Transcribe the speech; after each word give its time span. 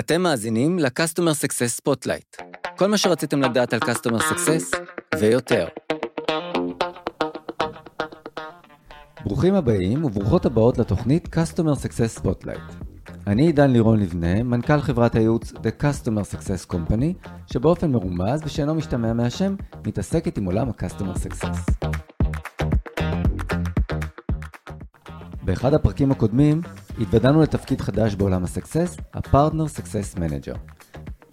אתם 0.00 0.22
מאזינים 0.22 0.78
ל-Customer 0.78 1.44
Success 1.44 1.80
Spotlight. 1.82 2.42
כל 2.76 2.86
מה 2.86 2.98
שרציתם 2.98 3.42
לדעת 3.42 3.72
על 3.72 3.80
Customer 3.80 4.20
Success 4.20 4.76
ויותר. 5.18 5.68
ברוכים 9.24 9.54
הבאים 9.54 10.04
וברוכות 10.04 10.46
הבאות 10.46 10.78
לתוכנית 10.78 11.36
Customer 11.36 11.74
Success 11.84 12.22
Spotlight. 12.22 12.72
אני 13.26 13.46
עידן 13.46 13.70
לירון 13.70 14.00
לבנה, 14.00 14.42
מנכ"ל 14.42 14.80
חברת 14.80 15.14
הייעוץ 15.14 15.52
The 15.52 15.82
Customer 15.82 16.34
Success 16.34 16.72
Company, 16.72 17.28
שבאופן 17.46 17.90
מרומז 17.90 18.40
ושאינו 18.44 18.74
משתמע 18.74 19.12
מהשם, 19.12 19.54
מתעסקת 19.86 20.38
עם 20.38 20.44
עולם 20.44 20.68
ה-Customer 20.68 21.16
Success. 21.16 21.86
באחד 25.42 25.74
הפרקים 25.74 26.10
הקודמים 26.10 26.60
התוודענו 27.00 27.42
לתפקיד 27.42 27.80
חדש 27.80 28.14
בעולם 28.14 28.44
הסקסס, 28.44 28.96
ה-Partner 29.14 29.78
Success 29.78 30.18
Manager. 30.18 30.58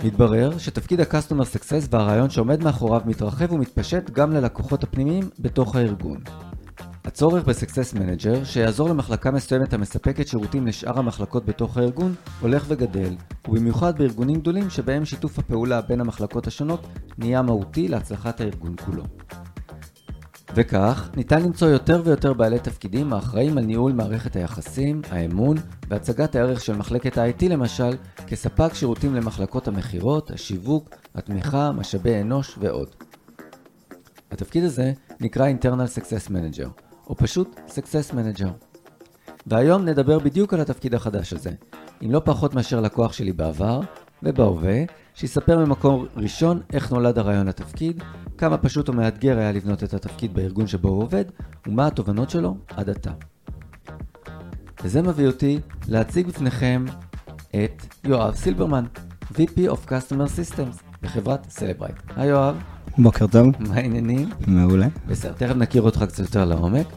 מתברר 0.03 0.57
שתפקיד 0.57 0.99
ה-Customer 0.99 1.55
Success 1.55 1.87
והרעיון 1.89 2.29
שעומד 2.29 2.63
מאחוריו 2.63 3.01
מתרחב 3.05 3.51
ומתפשט 3.51 4.09
גם 4.09 4.31
ללקוחות 4.31 4.83
הפנימיים 4.83 5.29
בתוך 5.39 5.75
הארגון. 5.75 6.17
הצורך 7.05 7.43
ב 7.43 7.49
success 7.50 7.93
manager, 7.93 8.43
שיעזור 8.43 8.89
למחלקה 8.89 9.31
מסוימת 9.31 9.73
המספקת 9.73 10.27
שירותים 10.27 10.67
לשאר 10.67 10.99
המחלקות 10.99 11.45
בתוך 11.45 11.77
הארגון, 11.77 12.15
הולך 12.41 12.65
וגדל, 12.67 13.15
ובמיוחד 13.47 13.97
בארגונים 13.97 14.39
גדולים 14.39 14.69
שבהם 14.69 15.05
שיתוף 15.05 15.39
הפעולה 15.39 15.81
בין 15.81 16.01
המחלקות 16.01 16.47
השונות 16.47 16.87
נהיה 17.17 17.41
מהותי 17.41 17.87
להצלחת 17.87 18.41
הארגון 18.41 18.75
כולו. 18.85 19.03
וכך, 20.55 21.09
ניתן 21.15 21.41
למצוא 21.41 21.67
יותר 21.67 22.01
ויותר 22.05 22.33
בעלי 22.33 22.59
תפקידים 22.59 23.13
האחראים 23.13 23.57
על 23.57 23.63
ניהול 23.63 23.91
מערכת 23.91 24.35
היחסים, 24.35 25.01
האמון 25.09 25.57
והצגת 25.87 26.35
הערך 26.35 26.61
של 26.61 26.75
מחלקת 26.75 27.17
ה-IT 27.17 27.49
למשל, 27.49 27.97
כספק 28.27 28.73
שירותים 28.73 29.15
למחלקות 29.15 29.67
המכירות, 29.67 30.31
השיווק, 30.31 30.89
התמיכה, 31.15 31.71
משאבי 31.71 32.21
אנוש 32.21 32.57
ועוד. 32.59 32.87
התפקיד 34.31 34.63
הזה 34.63 34.93
נקרא 35.19 35.49
Internal 35.49 35.99
Success 35.99 36.31
Manager, 36.31 36.81
או 37.07 37.15
פשוט 37.15 37.59
Success 37.67 38.13
Manager. 38.13 38.49
והיום 39.47 39.85
נדבר 39.85 40.19
בדיוק 40.19 40.53
על 40.53 40.61
התפקיד 40.61 40.95
החדש 40.95 41.33
הזה, 41.33 41.51
אם 42.05 42.11
לא 42.11 42.21
פחות 42.25 42.53
מאשר 42.53 42.81
לקוח 42.81 43.13
שלי 43.13 43.33
בעבר 43.33 43.81
ובהווה, 44.23 44.83
שיספר 45.13 45.65
ממקור 45.65 46.05
ראשון 46.17 46.61
איך 46.73 46.91
נולד 46.91 47.17
הרעיון 47.17 47.47
לתפקיד, 47.47 48.03
כמה 48.37 48.57
פשוט 48.57 48.89
ומאתגר 48.89 49.37
היה 49.37 49.51
לבנות 49.51 49.83
את 49.83 49.93
התפקיד 49.93 50.33
בארגון 50.33 50.67
שבו 50.67 50.89
הוא 50.89 51.03
עובד, 51.03 51.25
ומה 51.67 51.87
התובנות 51.87 52.29
שלו 52.29 52.57
עד 52.67 52.89
עתה. 52.89 53.11
וזה 54.83 55.01
מביא 55.01 55.27
אותי 55.27 55.59
להציג 55.87 56.27
בפניכם 56.27 56.85
את 57.49 57.85
יואב 58.03 58.35
סילברמן, 58.35 58.85
VP 59.33 59.57
of 59.69 59.89
Customer 59.89 60.27
Systems 60.37 60.83
בחברת 61.01 61.49
סלברייט. 61.49 61.95
היי 62.15 62.29
יואב. 62.29 62.55
בוקר 62.97 63.27
טוב. 63.27 63.47
מה 63.59 63.75
העניינים? 63.75 64.29
מעולה. 64.47 64.87
בסדר, 65.07 65.33
תכף 65.33 65.55
נכיר 65.55 65.81
אותך 65.81 66.03
קצת 66.07 66.19
יותר 66.19 66.45
לעומק. 66.45 66.87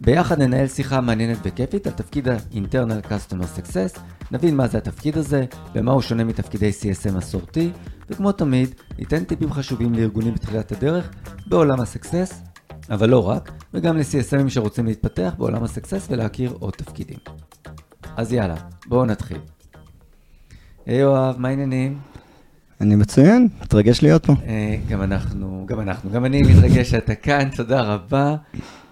ביחד 0.00 0.38
ננהל 0.42 0.66
שיחה 0.66 1.00
מעניינת 1.00 1.38
וכיפית 1.42 1.86
על 1.86 1.92
תפקיד 1.92 2.28
ה-Internal 2.28 3.06
Customer 3.06 3.58
Success, 3.58 4.00
נבין 4.30 4.56
מה 4.56 4.66
זה 4.66 4.78
התפקיד 4.78 5.18
הזה, 5.18 5.44
ומה 5.74 5.92
הוא 5.92 6.02
שונה 6.02 6.24
מתפקידי 6.24 6.70
CSM 6.70 7.12
מסורתי, 7.12 7.70
וכמו 8.10 8.32
תמיד, 8.32 8.74
ניתן 8.98 9.24
טיפים 9.24 9.52
חשובים 9.52 9.94
לארגונים 9.94 10.34
בתחילת 10.34 10.72
הדרך 10.72 11.10
בעולם 11.46 11.80
הסקסס, 11.80 12.42
אבל 12.90 13.10
לא 13.10 13.28
רק, 13.28 13.52
וגם 13.74 13.96
ל-CSMים 13.96 14.48
שרוצים 14.48 14.86
להתפתח 14.86 15.34
בעולם 15.38 15.64
הסקסס 15.64 16.06
ולהכיר 16.10 16.56
עוד 16.60 16.72
תפקידים. 16.72 17.18
אז 18.16 18.32
יאללה, 18.32 18.56
בואו 18.86 19.04
נתחיל. 19.04 19.38
היי 20.86 20.96
יואב, 20.96 21.38
מה 21.38 21.48
העניינים? 21.48 22.13
אני 22.84 22.96
מצוין, 22.96 23.48
מתרגש 23.62 24.02
להיות 24.02 24.26
פה. 24.26 24.32
אה, 24.46 24.76
גם 24.88 25.02
אנחנו, 25.02 25.64
גם 25.68 25.80
אנחנו, 25.80 26.10
גם 26.10 26.24
אני 26.24 26.42
מתרגש 26.42 26.90
שאתה 26.90 27.14
כאן, 27.14 27.48
תודה 27.56 27.80
רבה. 27.82 28.36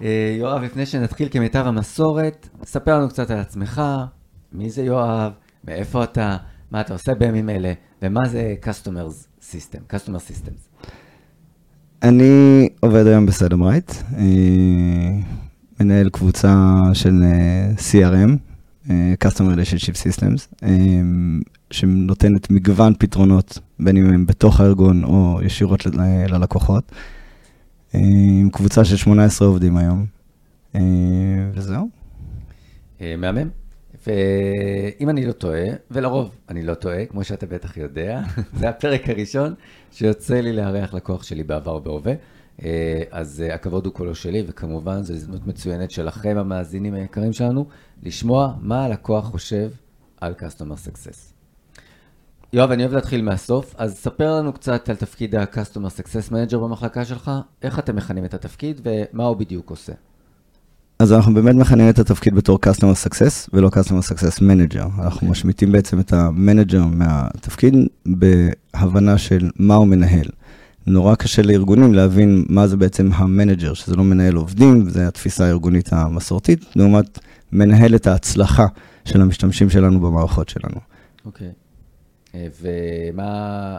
אה, 0.03 0.37
יואב, 0.39 0.63
לפני 0.63 0.87
שנתחיל 0.87 1.29
כמיטב 1.31 1.67
המסורת, 1.67 2.49
ספר 2.65 2.99
לנו 2.99 3.09
קצת 3.09 3.31
על 3.31 3.39
עצמך, 3.39 3.83
מי 4.53 4.71
זה 4.71 4.83
יואב, 4.83 5.33
מאיפה 5.65 6.05
אתה, 6.05 6.37
מה 6.71 6.81
אתה 6.81 6.93
עושה 6.93 7.15
בימים 7.15 7.51
אלה, 7.51 7.73
ומה 8.03 8.21
זה 8.29 8.55
Customers 8.63 9.43
System, 9.51 9.95
Customer 9.95 10.31
Systems. 10.31 10.85
אני 12.03 12.69
עובד 12.81 13.07
היום 13.07 13.27
בסלמרייט, 13.27 13.93
אה, 14.19 14.25
מנהל 15.81 16.09
קבוצה 16.11 16.75
של 16.93 17.23
CRM, 17.77 18.31
Customer 19.25 19.55
Relationship 19.57 19.97
Systems, 19.97 20.65
שנותנת 21.73 22.51
מגוון 22.51 22.95
פתרונות, 22.99 23.59
בין 23.81 23.97
אם 23.97 24.07
הם 24.07 24.27
בתוך 24.27 24.61
הארגון 24.61 25.05
או 25.05 25.39
ישירות 25.43 25.87
ללקוחות. 26.29 26.93
עם 27.95 28.51
קבוצה 28.53 28.85
של 28.85 28.97
18 28.97 29.49
עובדים 29.49 29.77
היום, 29.77 30.07
וזהו. 31.55 31.89
מהמם. 33.01 33.49
ואם 34.07 35.11
אני 35.11 35.27
לא 35.27 35.33
טועה, 35.33 35.65
ולרוב 35.91 36.31
אני 36.49 36.63
לא 36.63 36.75
טועה, 36.75 37.07
כמו 37.07 37.25
שאתה 37.25 37.47
בטח 37.47 37.77
יודע, 37.77 38.23
זה 38.59 38.69
הפרק 38.69 39.09
הראשון 39.09 39.55
שיוצא 39.93 40.41
לי 40.41 40.53
לארח 40.53 40.95
לקוח 40.95 41.23
שלי 41.23 41.43
בעבר 41.43 41.75
ובהווה. 41.75 42.13
אז 43.11 43.45
הכבוד 43.55 43.87
הוא 43.87 43.95
כולו 43.95 44.15
שלי, 44.15 44.43
וכמובן 44.47 45.03
זו 45.03 45.15
הזדמנות 45.15 45.47
מצוינת 45.47 45.91
שלכם, 45.91 46.37
המאזינים 46.39 46.95
היקרים 46.95 47.33
שלנו, 47.33 47.67
לשמוע 48.03 48.55
מה 48.61 48.85
הלקוח 48.85 49.25
חושב 49.25 49.71
על 50.21 50.35
Customer 50.39 50.89
Success. 50.89 51.32
יואב, 52.55 52.71
אני 52.71 52.83
אוהב 52.83 52.95
להתחיל 52.95 53.23
מהסוף, 53.23 53.75
אז 53.79 53.95
ספר 53.95 54.37
לנו 54.37 54.53
קצת 54.53 54.89
על 54.89 54.97
תפקיד 54.97 55.35
ה-Customer 55.35 56.01
Success 56.01 56.33
Manager 56.33 56.57
במחלקה 56.57 57.05
שלך, 57.05 57.31
איך 57.63 57.79
אתם 57.79 57.97
מכנים 57.97 58.25
את 58.25 58.35
התפקיד 58.35 58.81
ומה 58.85 59.25
הוא 59.25 59.37
בדיוק 59.37 59.71
עושה. 59.71 59.93
אז 60.99 61.13
אנחנו 61.13 61.35
באמת 61.35 61.55
מכנים 61.55 61.89
את 61.89 61.99
התפקיד 61.99 62.35
בתור 62.35 62.59
Customer 62.67 63.09
Success 63.09 63.49
ולא 63.53 63.69
Customer 63.69 64.13
Success 64.13 64.41
Manager. 64.41 65.03
אנחנו 65.03 65.29
משמיטים 65.29 65.73
בעצם 65.73 66.01
את 66.01 66.13
ה 66.13 66.22
manager 66.22 66.85
מהתפקיד 66.85 67.75
בהבנה 68.07 69.19
של 69.19 69.51
מה 69.57 69.75
הוא 69.75 69.87
מנהל. 69.87 70.27
נורא 70.87 71.15
קשה 71.15 71.43
לארגונים 71.43 71.95
להבין 71.95 72.45
מה 72.49 72.67
זה 72.67 72.77
בעצם 72.77 73.11
ה 73.15 73.22
manager, 73.22 73.75
שזה 73.75 73.97
לא 73.97 74.05
מנהל 74.05 74.35
עובדים, 74.35 74.89
זו 74.89 75.01
התפיסה 75.01 75.45
הארגונית 75.45 75.93
המסורתית, 75.93 76.65
לעומת 76.77 77.19
מנהל 77.53 77.95
את 77.95 78.07
ההצלחה 78.07 78.67
של 79.05 79.21
המשתמשים 79.21 79.71
שלנו 79.71 80.01
במערכות 80.01 80.49
שלנו. 80.49 80.81
אוקיי. 81.25 81.49
Okay. 81.49 81.62
ומה 82.35 83.79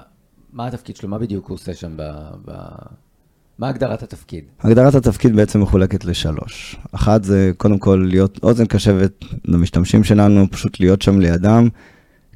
התפקיד 0.60 0.96
שלו, 0.96 1.10
מה 1.10 1.18
בדיוק 1.18 1.48
הוא 1.48 1.56
עושה 1.56 1.74
שם 1.74 1.98
ב... 1.98 2.04
ב... 2.46 2.52
מה 3.60 3.70
הגדרת 3.70 4.04
התפקיד? 4.04 4.44
הגדרת 4.60 4.96
התפקיד 4.96 5.36
בעצם 5.36 5.62
מחולקת 5.62 6.06
לשלוש. 6.06 6.76
אחת 6.92 7.24
זה 7.24 7.52
קודם 7.58 7.80
כל 7.80 8.06
להיות 8.10 8.40
אוזן 8.44 8.66
קשבת 8.66 9.12
למשתמשים 9.46 10.04
שלנו, 10.04 10.52
פשוט 10.52 10.80
להיות 10.80 11.02
שם 11.02 11.20
לידם, 11.20 11.68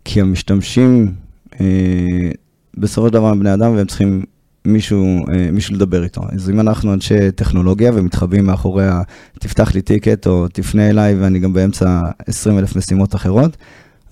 כי 0.05 0.21
המשתמשים 0.21 1.13
אה, 1.61 2.31
בסופו 2.77 3.07
של 3.07 3.13
דבר 3.13 3.27
הם 3.27 3.39
בני 3.39 3.53
אדם 3.53 3.75
והם 3.75 3.87
צריכים 3.87 4.23
מישהו, 4.65 5.25
אה, 5.33 5.51
מישהו 5.51 5.75
לדבר 5.75 6.03
איתו. 6.03 6.21
אז 6.31 6.49
אם 6.49 6.59
אנחנו 6.59 6.93
אנשי 6.93 7.31
טכנולוגיה 7.31 7.91
ומתחבאים 7.93 8.45
מאחורי 8.45 8.87
ה... 8.87 9.01
תפתח 9.39 9.75
לי 9.75 9.81
טיקט 9.81 10.27
או 10.27 10.47
תפנה 10.47 10.89
אליי 10.89 11.15
ואני 11.15 11.39
גם 11.39 11.53
באמצע 11.53 12.01
20 12.27 12.57
אלף 12.57 12.75
משימות 12.75 13.15
אחרות, 13.15 13.57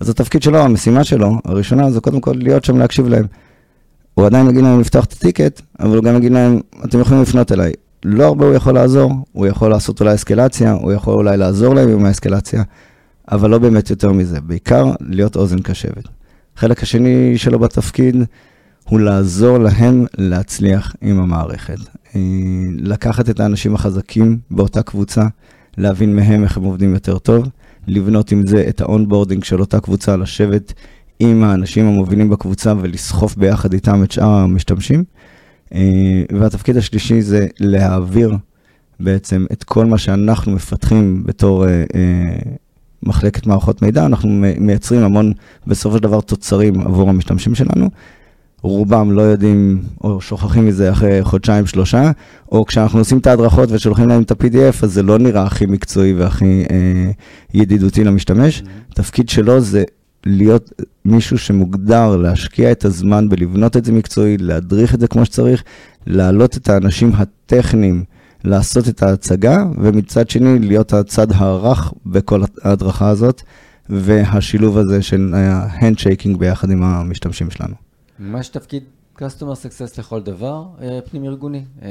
אז 0.00 0.08
התפקיד 0.08 0.42
שלו, 0.42 0.58
המשימה 0.58 1.04
שלו, 1.04 1.40
הראשונה, 1.44 1.90
זה 1.90 2.00
קודם 2.00 2.20
כל 2.20 2.34
להיות 2.36 2.64
שם 2.64 2.76
להקשיב 2.76 3.08
להם. 3.08 3.26
הוא 4.14 4.26
עדיין 4.26 4.50
יגיד 4.50 4.62
להם 4.62 4.80
לפתוח 4.80 5.04
את 5.04 5.12
הטיקט, 5.12 5.60
אבל 5.80 5.96
הוא 5.96 6.04
גם 6.04 6.16
יגיד 6.16 6.32
להם, 6.32 6.60
אתם 6.84 7.00
יכולים 7.00 7.22
לפנות 7.22 7.52
אליי. 7.52 7.72
לא 8.04 8.24
הרבה 8.24 8.46
הוא 8.46 8.54
יכול 8.54 8.74
לעזור, 8.74 9.12
הוא 9.32 9.46
יכול 9.46 9.70
לעשות 9.70 10.00
אולי 10.00 10.14
אסקלציה, 10.14 10.72
הוא 10.72 10.92
יכול 10.92 11.14
אולי 11.14 11.36
לעזור 11.36 11.74
להם 11.74 11.88
עם 11.88 12.04
האסקלציה, 12.04 12.62
אבל 13.30 13.50
לא 13.50 13.58
באמת 13.58 13.90
יותר 13.90 14.12
מזה, 14.12 14.40
בעיקר 14.40 14.92
להיות 15.00 15.36
אוזן 15.36 15.58
קשבת. 15.58 16.08
החלק 16.56 16.82
השני 16.82 17.38
שלו 17.38 17.58
בתפקיד 17.58 18.16
הוא 18.84 19.00
לעזור 19.00 19.58
להם 19.58 20.04
להצליח 20.18 20.94
עם 21.00 21.20
המערכת. 21.20 21.78
אה, 22.16 22.20
לקחת 22.78 23.30
את 23.30 23.40
האנשים 23.40 23.74
החזקים 23.74 24.38
באותה 24.50 24.82
קבוצה, 24.82 25.22
להבין 25.78 26.16
מהם 26.16 26.44
איך 26.44 26.56
הם 26.56 26.62
עובדים 26.64 26.94
יותר 26.94 27.18
טוב, 27.18 27.48
לבנות 27.86 28.32
עם 28.32 28.46
זה 28.46 28.64
את 28.68 28.80
ה 28.80 28.86
onboarding 28.86 29.44
של 29.44 29.60
אותה 29.60 29.80
קבוצה, 29.80 30.16
לשבת 30.16 30.72
עם 31.20 31.42
האנשים 31.42 31.86
המובילים 31.86 32.30
בקבוצה 32.30 32.74
ולסחוף 32.80 33.36
ביחד 33.36 33.72
איתם 33.72 34.02
את 34.04 34.10
שאר 34.10 34.28
המשתמשים. 34.28 35.04
אה, 35.74 36.22
והתפקיד 36.38 36.76
השלישי 36.76 37.22
זה 37.22 37.46
להעביר 37.60 38.36
בעצם 39.00 39.46
את 39.52 39.64
כל 39.64 39.86
מה 39.86 39.98
שאנחנו 39.98 40.52
מפתחים 40.52 41.22
בתור 41.26 41.66
אה, 41.66 41.84
אה, 41.94 42.36
מחלקת 43.02 43.46
מערכות 43.46 43.82
מידע, 43.82 44.06
אנחנו 44.06 44.28
מייצרים 44.60 45.02
המון, 45.02 45.32
בסופו 45.66 45.96
של 45.96 46.02
דבר, 46.02 46.20
תוצרים 46.20 46.80
עבור 46.80 47.10
המשתמשים 47.10 47.54
שלנו. 47.54 47.90
רובם 48.66 49.12
לא 49.12 49.22
יודעים 49.22 49.82
או 50.04 50.20
שוכחים 50.20 50.66
מזה 50.66 50.90
אחרי 50.90 51.24
חודשיים, 51.24 51.66
שלושה, 51.66 52.10
או 52.52 52.66
כשאנחנו 52.66 52.98
עושים 52.98 53.18
את 53.18 53.26
ההדרכות 53.26 53.68
ושולחים 53.72 54.08
להם 54.08 54.22
את 54.22 54.30
ה-PDF, 54.30 54.76
אז 54.82 54.92
זה 54.92 55.02
לא 55.02 55.18
נראה 55.18 55.42
הכי 55.42 55.66
מקצועי 55.66 56.12
והכי 56.12 56.64
אה, 56.70 57.10
ידידותי 57.54 58.04
למשתמש. 58.04 58.60
Mm-hmm. 58.60 58.94
תפקיד 58.94 59.28
שלו 59.28 59.60
זה 59.60 59.84
להיות 60.26 60.82
מישהו 61.04 61.38
שמוגדר 61.38 62.16
להשקיע 62.16 62.72
את 62.72 62.84
הזמן 62.84 63.28
בלבנות 63.28 63.76
את 63.76 63.84
זה 63.84 63.92
מקצועי, 63.92 64.36
להדריך 64.36 64.94
את 64.94 65.00
זה 65.00 65.08
כמו 65.08 65.24
שצריך, 65.24 65.62
להעלות 66.06 66.56
את 66.56 66.68
האנשים 66.68 67.12
הטכניים, 67.14 68.04
לעשות 68.44 68.88
את 68.88 69.02
ההצגה, 69.02 69.64
ומצד 69.78 70.30
שני 70.30 70.58
להיות 70.58 70.92
הצד 70.92 71.26
הרך 71.34 71.92
בכל 72.06 72.42
ההדרכה 72.62 73.08
הזאת, 73.08 73.42
והשילוב 73.88 74.78
הזה 74.78 75.02
של 75.02 75.34
ה 75.34 75.43
handshaking 75.43 76.36
ביחד 76.36 76.70
עם 76.70 76.82
המשתמשים 76.82 77.50
שלנו. 77.50 77.85
ממש 78.18 78.48
תפקיד 78.48 78.82
Customer 79.18 79.54
Success 79.64 79.98
לכל 79.98 80.22
דבר, 80.22 80.64
אה, 80.82 80.98
פנים 81.10 81.24
ארגוני, 81.24 81.64
אה, 81.82 81.88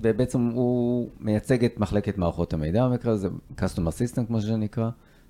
ובעצם 0.00 0.40
הוא 0.40 1.08
מייצג 1.20 1.64
את 1.64 1.80
מחלקת 1.80 2.18
מערכות 2.18 2.54
המידע, 2.54 2.88
במקרה 2.88 3.12
הזה 3.12 3.28
Customer 3.58 4.14
System 4.16 4.26
כמו 4.26 4.40
שזה 4.40 4.56
נקרא, 4.56 4.88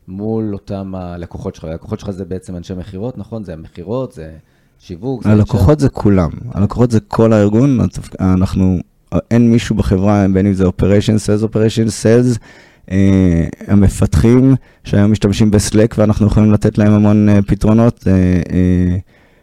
מול 0.09 0.53
אותם 0.53 0.95
הלקוחות 0.95 1.55
שלך, 1.55 1.65
הלקוחות 1.65 2.01
שלך 2.01 2.11
זה 2.11 2.25
בעצם 2.25 2.57
אנשי 2.57 2.75
מכירות, 2.75 3.19
נכון? 3.19 3.45
זה 3.45 3.53
המכירות, 3.53 4.13
זה 4.13 4.33
שיווק. 4.79 5.25
זה 5.25 5.31
הלקוחות 5.31 5.81
זה 5.81 5.89
כולם, 5.89 6.31
הלקוחות 6.53 6.91
זה 6.91 7.01
כל 7.01 7.33
הארגון, 7.33 7.79
אנחנו, 8.21 8.79
אין 9.31 9.51
מישהו 9.51 9.77
בחברה, 9.77 10.27
בין 10.33 10.47
אם 10.47 10.53
זה 10.53 10.65
Operation, 10.65 11.17
Sales 11.27 11.45
Operation, 11.45 11.89
Sales, 11.89 12.39
אה, 12.91 13.47
המפתחים 13.67 14.55
שהיום 14.85 15.13
משתמשים 15.13 15.51
בסלק 15.51 15.95
ואנחנו 15.99 16.27
יכולים 16.27 16.53
לתת 16.53 16.79
להם 16.79 16.93
המון 16.93 17.43
פתרונות. 17.43 18.05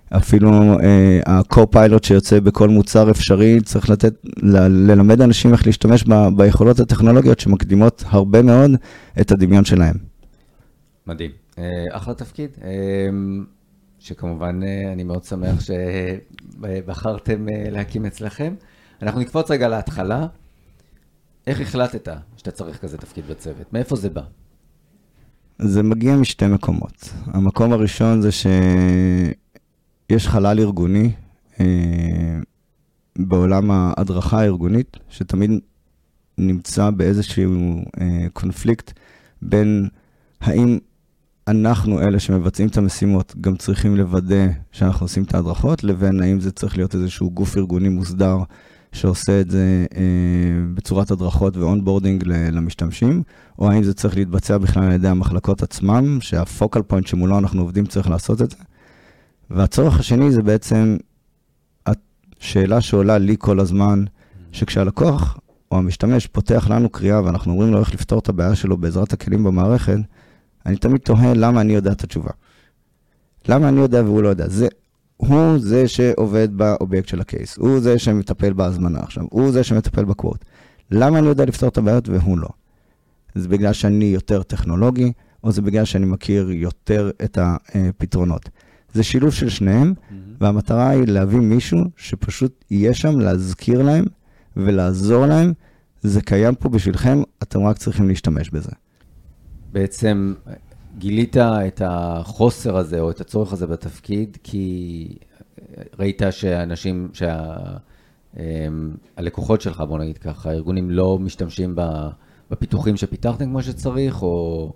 אפילו 0.09 0.79
אה, 0.79 1.19
ה-co-pilot 1.25 2.07
שיוצא 2.07 2.39
בכל 2.39 2.69
מוצר 2.69 3.11
אפשרי, 3.11 3.61
צריך 3.61 3.89
לתת, 3.89 4.13
ל- 4.37 4.91
ללמד 4.91 5.21
אנשים 5.21 5.51
איך 5.53 5.65
להשתמש 5.65 6.03
ב- 6.03 6.27
ביכולות 6.37 6.79
הטכנולוגיות 6.79 7.39
שמקדימות 7.39 8.03
הרבה 8.07 8.41
מאוד 8.41 8.71
את 9.21 9.31
הדמיון 9.31 9.65
שלהם. 9.65 9.95
מדהים. 11.07 11.31
אה, 11.59 11.63
אחלה 11.91 12.13
תפקיד, 12.13 12.49
אה, 12.63 12.69
שכמובן 13.99 14.59
אה, 14.63 14.93
אני 14.93 15.03
מאוד 15.03 15.23
שמח 15.23 15.55
שבחרתם 16.61 17.49
אה, 17.49 17.69
להקים 17.69 18.05
אצלכם. 18.05 18.53
אנחנו 19.01 19.19
נקפוץ 19.21 19.51
רגע 19.51 19.67
להתחלה. 19.67 20.27
איך 21.47 21.61
החלטת 21.61 22.07
שאתה 22.37 22.51
צריך 22.51 22.77
כזה 22.77 22.97
תפקיד 22.97 23.23
בצוות? 23.29 23.73
מאיפה 23.73 23.95
זה 23.95 24.09
בא? 24.09 24.21
זה 25.59 25.83
מגיע 25.83 26.15
משתי 26.15 26.47
מקומות. 26.47 27.09
המקום 27.25 27.73
הראשון 27.73 28.21
זה 28.21 28.31
ש... 28.31 28.47
יש 30.09 30.27
חלל 30.27 30.59
ארגוני 30.59 31.11
אה, 31.59 31.65
בעולם 33.17 33.71
ההדרכה 33.71 34.39
הארגונית, 34.39 34.97
שתמיד 35.09 35.51
נמצא 36.37 36.89
באיזשהו 36.89 37.81
אה, 38.01 38.27
קונפליקט 38.33 38.99
בין 39.41 39.87
האם 40.41 40.77
אנחנו 41.47 42.01
אלה 42.01 42.19
שמבצעים 42.19 42.67
את 42.67 42.77
המשימות 42.77 43.35
גם 43.41 43.55
צריכים 43.55 43.95
לוודא 43.95 44.47
שאנחנו 44.71 45.03
עושים 45.03 45.23
את 45.23 45.35
ההדרכות, 45.35 45.83
לבין 45.83 46.21
האם 46.21 46.39
זה 46.39 46.51
צריך 46.51 46.77
להיות 46.77 46.95
איזשהו 46.95 47.31
גוף 47.31 47.57
ארגוני 47.57 47.89
מוסדר 47.89 48.37
שעושה 48.91 49.41
את 49.41 49.51
זה 49.51 49.85
אה, 49.95 50.01
בצורת 50.73 51.11
הדרכות 51.11 51.57
ו 51.57 51.63
onboarding 51.63 52.23
למשתמשים, 52.27 53.23
או 53.59 53.71
האם 53.71 53.83
זה 53.83 53.93
צריך 53.93 54.15
להתבצע 54.15 54.57
בכלל 54.57 54.83
על 54.83 54.91
ידי 54.91 55.07
המחלקות 55.07 55.63
עצמם, 55.63 56.17
שה 56.21 56.44
focal 56.44 56.81
point 56.81 57.07
שמולו 57.07 57.37
אנחנו 57.37 57.61
עובדים 57.61 57.85
צריך 57.85 58.09
לעשות 58.09 58.41
את 58.41 58.51
זה. 58.51 58.57
והצורך 59.49 59.99
השני 59.99 60.31
זה 60.31 60.41
בעצם 60.41 60.97
השאלה 61.85 62.81
שעולה 62.81 63.17
לי 63.17 63.35
כל 63.39 63.59
הזמן, 63.59 64.03
שכשהלקוח 64.51 65.37
או 65.71 65.77
המשתמש 65.77 66.27
פותח 66.27 66.67
לנו 66.69 66.89
קריאה 66.89 67.23
ואנחנו 67.23 67.51
אומרים 67.51 67.71
לו 67.73 67.79
איך 67.79 67.93
לפתור 67.93 68.19
את 68.19 68.29
הבעיה 68.29 68.55
שלו 68.55 68.77
בעזרת 68.77 69.13
הכלים 69.13 69.43
במערכת, 69.43 69.97
אני 70.65 70.77
תמיד 70.77 71.01
תוהה 71.01 71.33
למה 71.33 71.61
אני 71.61 71.73
יודע 71.73 71.91
את 71.91 72.03
התשובה. 72.03 72.29
למה 73.47 73.69
אני 73.69 73.79
יודע 73.79 74.03
והוא 74.03 74.23
לא 74.23 74.27
יודע. 74.27 74.47
זה, 74.47 74.67
הוא 75.17 75.57
זה 75.59 75.87
שעובד 75.87 76.57
באובייקט 76.57 77.07
של 77.07 77.21
ה 77.21 77.27
case, 77.27 77.57
הוא 77.57 77.79
זה 77.79 77.99
שמטפל 77.99 78.53
בהזמנה 78.53 78.99
עכשיו, 78.99 79.23
הוא 79.29 79.51
זה 79.51 79.63
שמטפל 79.63 80.05
ב 80.05 80.11
quote. 80.11 80.45
למה 80.91 81.19
אני 81.19 81.27
יודע 81.27 81.45
לפתור 81.45 81.69
את 81.69 81.77
הבעיות 81.77 82.09
והוא 82.09 82.37
לא? 82.37 82.49
זה 83.35 83.47
בגלל 83.47 83.73
שאני 83.73 84.05
יותר 84.05 84.43
טכנולוגי, 84.43 85.11
או 85.43 85.51
זה 85.51 85.61
בגלל 85.61 85.85
שאני 85.85 86.05
מכיר 86.05 86.51
יותר 86.51 87.11
את 87.23 87.37
הפתרונות. 87.41 88.49
זה 88.97 89.03
שילוב 89.03 89.33
של 89.33 89.49
שניהם, 89.49 89.93
mm-hmm. 89.93 90.13
והמטרה 90.41 90.89
היא 90.89 91.03
להביא 91.07 91.39
מישהו 91.39 91.79
שפשוט 91.97 92.63
יהיה 92.71 92.93
שם 92.93 93.19
להזכיר 93.19 93.81
להם 93.81 94.05
ולעזור 94.57 95.25
להם. 95.25 95.53
זה 96.01 96.21
קיים 96.21 96.55
פה 96.55 96.69
בשבילכם, 96.69 97.21
אתם 97.43 97.67
רק 97.67 97.77
צריכים 97.77 98.07
להשתמש 98.07 98.49
בזה. 98.49 98.71
בעצם 99.71 100.33
גילית 100.97 101.37
את 101.37 101.81
החוסר 101.85 102.77
הזה 102.77 102.99
או 102.99 103.11
את 103.11 103.21
הצורך 103.21 103.53
הזה 103.53 103.67
בתפקיד, 103.67 104.37
כי 104.43 105.07
ראית 105.99 106.21
שאנשים, 106.31 107.09
שהלקוחות 108.33 109.61
שה... 109.61 109.69
שלך, 109.69 109.81
בוא 109.81 109.99
נגיד 109.99 110.17
ככה, 110.17 110.49
הארגונים 110.49 110.89
לא 110.89 111.19
משתמשים 111.19 111.75
בפיתוחים 112.51 112.97
שפיתחתם 112.97 113.45
כמו 113.45 113.61
שצריך, 113.61 114.21
או, 114.21 114.73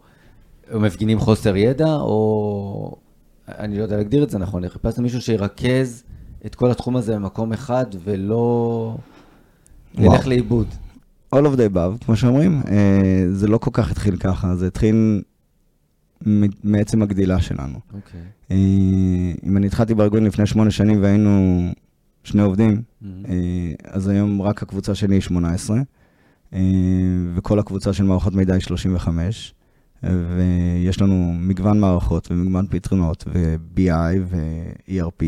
או 0.74 0.80
מפגינים 0.80 1.20
חוסר 1.20 1.56
ידע, 1.56 1.96
או 1.96 2.96
אני 3.48 3.78
לא 3.78 3.84
יודע 3.84 3.98
להגדיר 3.98 4.24
את 4.24 4.30
זה 4.30 4.38
נכון, 4.38 4.70
חיפשת 4.70 5.00
מישהו 5.00 5.22
שירכז 5.22 6.04
את 6.46 6.56
כל 6.56 6.72
התחום 6.72 6.96
הזה 6.96 7.16
במקום 7.16 7.54
אחד 7.54 7.86
ולא 8.04 8.96
ילך 9.98 10.28
לאיבוד. 10.28 10.68
All 11.36 11.40
of 11.40 11.56
the 11.56 11.76
above, 11.76 12.06
כמו 12.06 12.16
שאומרים, 12.16 12.62
אה, 12.68 13.26
זה 13.32 13.48
לא 13.48 13.58
כל 13.58 13.72
כך 13.74 13.92
התחיל 13.92 14.18
ככה, 14.18 14.56
זה 14.56 14.68
התחיל 14.68 15.22
מעצם 16.64 17.02
הגדילה 17.02 17.42
שלנו. 17.42 17.78
Okay. 17.78 17.96
אוקיי. 17.96 18.22
אה, 18.52 18.58
אם 19.44 19.58
אני 19.58 19.68
התחלתי 19.68 19.94
בארגון 19.94 20.24
לפני 20.24 20.46
שמונה 20.46 20.72
שנים 20.72 21.02
והיינו 21.02 21.62
שני 22.24 22.42
עובדים, 22.42 22.82
mm-hmm. 22.82 23.06
אה, 23.30 23.74
אז 23.84 24.08
היום 24.08 24.42
רק 24.42 24.64
הקבוצה 24.64 24.96
שלי 24.96 25.16
היא 25.16 25.22
18, 25.22 25.82
וכל 27.36 27.60
הקבוצה 27.60 27.94
של 27.94 28.04
מערכות 28.04 28.34
מידע 28.34 28.54
היא 28.54 28.62
35. 28.62 29.54
ויש 30.04 31.02
לנו 31.02 31.34
מגוון 31.40 31.80
מערכות 31.80 32.28
ומגוון 32.32 32.68
פתרונות, 32.70 33.24
ו-BI 33.28 34.18
ו-ERP, 34.26 35.24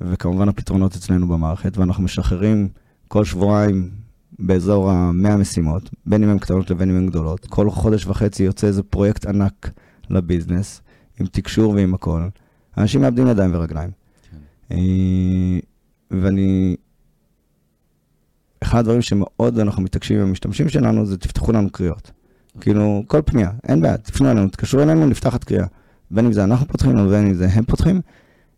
וכמובן 0.00 0.48
הפתרונות 0.48 0.96
אצלנו 0.96 1.28
במערכת, 1.28 1.78
ואנחנו 1.78 2.02
משחררים 2.02 2.68
כל 3.08 3.24
שבועיים 3.24 3.90
באזור 4.38 4.90
ה-100 4.90 5.36
משימות, 5.36 5.90
בין 6.06 6.22
אם 6.22 6.28
הן 6.28 6.38
קטנות 6.38 6.70
לבין 6.70 6.90
אם 6.90 6.96
הן 6.96 7.06
גדולות. 7.06 7.46
כל 7.46 7.70
חודש 7.70 8.06
וחצי 8.06 8.42
יוצא 8.42 8.66
איזה 8.66 8.82
פרויקט 8.82 9.26
ענק 9.26 9.70
לביזנס, 10.10 10.80
עם 11.20 11.26
תקשור 11.26 11.72
ועם 11.72 11.94
הכל. 11.94 12.28
אנשים 12.78 13.00
מאבדים 13.00 13.26
ידיים 13.26 13.54
ורגליים. 13.54 13.90
כן. 14.30 14.36
אה, 14.76 15.58
ואני... 16.10 16.76
אחד 18.62 18.78
הדברים 18.78 19.02
שמאוד 19.02 19.58
אנחנו 19.58 19.82
מתעקשים 19.82 20.20
עם 20.20 20.28
המשתמשים 20.28 20.68
שלנו, 20.68 21.06
זה 21.06 21.18
תפתחו 21.18 21.52
לנו 21.52 21.70
קריאות. 21.70 22.10
כאילו, 22.60 23.02
כל 23.06 23.20
פנייה, 23.24 23.50
אין 23.68 23.80
בעיה, 23.80 23.96
תפנו 23.96 24.30
אלינו, 24.30 24.48
תתקשרו 24.48 24.82
אלינו, 24.82 25.06
נפתח 25.06 25.36
את 25.36 25.44
קריאה. 25.44 25.66
בין 26.10 26.26
אם 26.26 26.32
זה 26.32 26.44
אנחנו 26.44 26.66
פותחים 26.66 27.06
ובין 27.06 27.26
אם 27.26 27.34
זה 27.34 27.48
הם 27.52 27.64
פותחים. 27.64 28.00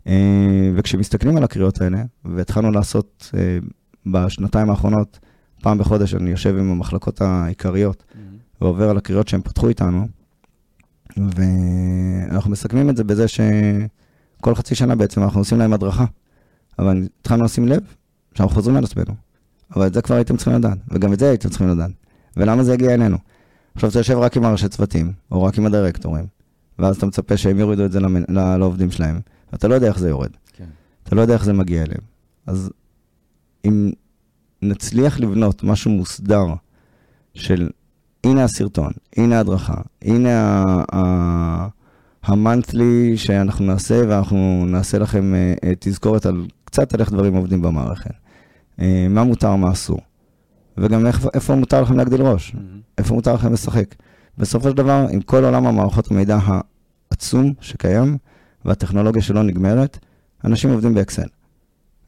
אה, 0.06 0.70
וכשמסתכלים 0.74 1.36
על 1.36 1.44
הקריאות 1.44 1.80
האלה, 1.80 2.02
והתחלנו 2.24 2.70
לעשות 2.70 3.30
אה, 3.36 3.58
בשנתיים 4.06 4.70
האחרונות, 4.70 5.18
פעם 5.62 5.78
בחודש 5.78 6.14
אני 6.14 6.30
יושב 6.30 6.56
עם 6.58 6.70
המחלקות 6.70 7.20
העיקריות, 7.20 8.02
mm-hmm. 8.02 8.60
ועובר 8.60 8.90
על 8.90 8.96
הקריאות 8.96 9.28
שהם 9.28 9.42
פתחו 9.42 9.68
איתנו, 9.68 10.06
ואנחנו 11.16 12.50
מסכמים 12.50 12.90
את 12.90 12.96
זה 12.96 13.04
בזה 13.04 13.26
שכל 13.28 14.54
חצי 14.54 14.74
שנה 14.74 14.94
בעצם 14.94 15.22
אנחנו 15.22 15.40
עושים 15.40 15.58
להם 15.58 15.72
הדרכה. 15.72 16.04
אבל 16.78 17.08
התחלנו 17.20 17.44
לשים 17.44 17.68
לב 17.68 17.82
שאנחנו 18.34 18.54
חוזרים 18.54 18.76
על 18.76 18.84
עצמנו. 18.84 19.14
אבל 19.76 19.86
את 19.86 19.94
זה 19.94 20.02
כבר 20.02 20.16
הייתם 20.16 20.36
צריכים 20.36 20.54
לדעת, 20.54 20.78
וגם 20.88 21.12
את 21.12 21.18
זה 21.18 21.28
הייתם 21.28 21.48
צריכים 21.48 21.68
לדעת. 21.68 21.90
ולמה 22.36 22.64
זה 22.64 22.72
הגיע 22.72 22.94
אלינו? 22.94 23.18
עכשיו 23.74 23.90
אתה 23.90 23.98
יושב 23.98 24.18
רק 24.18 24.36
עם 24.36 24.44
הראשי 24.44 24.68
צוותים, 24.68 25.12
או 25.30 25.42
רק 25.42 25.58
עם 25.58 25.66
הדירקטורים, 25.66 26.26
ואז 26.78 26.96
אתה 26.96 27.06
מצפה 27.06 27.36
שהם 27.36 27.58
יורידו 27.58 27.84
את 27.84 27.92
זה 27.92 28.00
למנ... 28.00 28.22
לעובדים 28.58 28.90
שלהם, 28.90 29.20
ואתה 29.52 29.68
לא 29.68 29.74
יודע 29.74 29.86
איך 29.86 29.98
זה 29.98 30.08
יורד. 30.08 30.30
כן. 30.52 30.64
אתה 31.02 31.14
לא 31.14 31.20
יודע 31.20 31.34
איך 31.34 31.44
זה 31.44 31.52
מגיע 31.52 31.82
אליהם. 31.82 32.00
אז 32.46 32.70
אם 33.64 33.90
נצליח 34.62 35.20
לבנות 35.20 35.62
משהו 35.62 35.90
מוסדר 35.90 36.44
של 37.34 37.68
הנה 38.24 38.44
הסרטון, 38.44 38.92
הנה 39.16 39.36
ההדרכה, 39.36 39.76
הנה 40.02 40.64
המנטלי 42.22 43.16
שאנחנו 43.16 43.64
נעשה, 43.64 44.02
ואנחנו 44.08 44.64
נעשה 44.66 44.98
לכם 44.98 45.34
uh, 45.34 45.66
תזכורת 45.78 46.26
על 46.26 46.46
קצת 46.64 46.94
על 46.94 47.00
איך 47.00 47.12
דברים 47.12 47.34
עובדים 47.34 47.62
במערכת. 47.62 48.10
Uh, 48.10 48.82
מה 49.10 49.24
מותר, 49.24 49.56
מה 49.56 49.72
אסור. 49.72 50.00
וגם 50.78 51.06
איך, 51.06 51.26
איפה 51.34 51.54
מותר 51.54 51.82
לכם 51.82 51.96
להגדיל 51.96 52.22
ראש, 52.22 52.50
mm-hmm. 52.50 52.58
איפה 52.98 53.14
מותר 53.14 53.34
לכם 53.34 53.52
לשחק. 53.52 53.94
בסופו 54.38 54.70
של 54.70 54.76
דבר, 54.76 55.06
עם 55.10 55.20
כל 55.20 55.44
עולם 55.44 55.66
המערכות 55.66 56.10
המידע 56.10 56.38
העצום 57.10 57.52
שקיים, 57.60 58.18
והטכנולוגיה 58.64 59.22
שלא 59.22 59.42
נגמרת, 59.42 59.98
אנשים 60.44 60.70
עובדים 60.70 60.94
באקסל. 60.94 61.28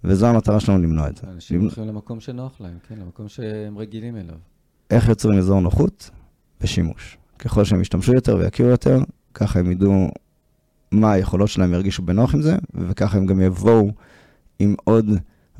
וזו 0.04 0.26
המטרה 0.26 0.60
שלנו 0.60 0.82
למנוע 0.82 1.08
את 1.08 1.16
זה. 1.16 1.22
אנשים 1.32 1.60
הולכים 1.60 1.84
למקום 1.84 2.20
שנוח 2.20 2.60
להם, 2.60 2.78
כן, 2.88 2.94
למקום 3.00 3.28
שהם 3.28 3.78
רגילים 3.78 4.16
אליו. 4.16 4.36
איך 4.90 5.08
יוצרים 5.08 5.38
אזור 5.38 5.60
נוחות? 5.60 6.10
בשימוש. 6.60 7.16
ככל 7.38 7.64
שהם 7.64 7.80
ישתמשו 7.80 8.12
יותר 8.14 8.36
ויכירו 8.36 8.68
יותר, 8.68 8.98
ככה 9.34 9.58
הם 9.58 9.70
ידעו 9.70 10.08
מה 10.92 11.12
היכולות 11.12 11.48
שלהם 11.48 11.74
ירגישו 11.74 12.02
בנוח 12.02 12.34
עם 12.34 12.42
זה, 12.42 12.56
וככה 12.74 13.18
הם 13.18 13.26
גם 13.26 13.40
יבואו 13.40 13.90
עם 14.58 14.74
עוד 14.84 15.06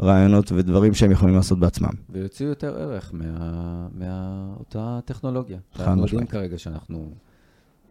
רעיונות 0.00 0.52
ודברים 0.52 0.94
שהם 0.94 1.10
יכולים 1.10 1.34
לעשות 1.34 1.58
בעצמם. 1.58 1.90
ויוציאו 2.10 2.48
יותר 2.48 2.80
ערך 2.80 3.10
מה, 3.14 3.88
מאותה 3.94 5.00
טכנולוגיה. 5.04 5.58
חד 5.72 5.80
אנחנו 5.80 5.92
יודעים 5.92 6.04
משמעית. 6.04 6.30
כרגע 6.30 6.58
שאנחנו, 6.58 7.10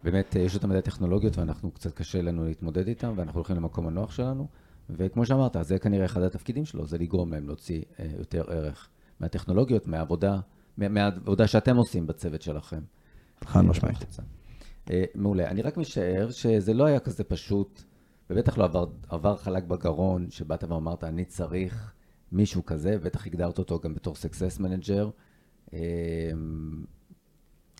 באמת, 0.04 0.36
יש 0.40 0.54
יותר 0.54 0.66
מדי 0.66 0.82
טכנולוגיות 0.82 1.38
ואנחנו, 1.38 1.70
קצת 1.70 1.94
קשה 1.94 2.22
לנו 2.22 2.44
להתמודד 2.44 2.88
איתן, 2.88 3.12
ואנחנו 3.16 3.38
הולכים 3.38 3.56
למקום 3.56 3.86
הנוח 3.86 4.10
שלנו, 4.10 4.46
וכמו 4.90 5.26
שאמרת, 5.26 5.56
זה 5.60 5.78
כנראה 5.78 6.04
אחד 6.04 6.22
התפקידים 6.22 6.64
שלו, 6.64 6.86
זה 6.86 6.98
לגרום 6.98 7.32
להם 7.32 7.46
להוציא 7.46 7.82
אה, 8.00 8.06
יותר 8.18 8.44
ערך 8.48 8.88
מהטכנולוגיות, 9.20 9.86
מהעבודה, 9.86 10.40
מה, 10.76 10.88
מהעבודה 10.88 11.46
שאתם 11.46 11.76
עושים 11.76 12.06
בצוות 12.06 12.42
שלכם. 12.42 12.80
חד 13.44 13.60
אה, 13.60 13.62
משמעית. 13.62 13.98
אה, 14.90 15.04
מעולה. 15.14 15.48
אני 15.48 15.62
רק 15.62 15.76
משער 15.76 16.30
שזה 16.30 16.74
לא 16.74 16.84
היה 16.84 17.00
כזה 17.00 17.24
פשוט, 17.24 17.82
ובטח 18.30 18.58
לא 18.58 18.64
עבר, 18.64 18.86
עבר 19.08 19.36
חלק 19.36 19.64
בגרון, 19.64 20.30
שבאת 20.30 20.64
ואמרת, 20.64 21.04
אני 21.04 21.24
צריך 21.24 21.92
מישהו 22.32 22.66
כזה, 22.66 22.98
בטח 22.98 23.26
הגדרת 23.26 23.58
אותו 23.58 23.80
גם 23.80 23.94
בתור 23.94 24.14
Success 24.14 24.60
Manager, 24.60 25.10
אה, 25.72 25.78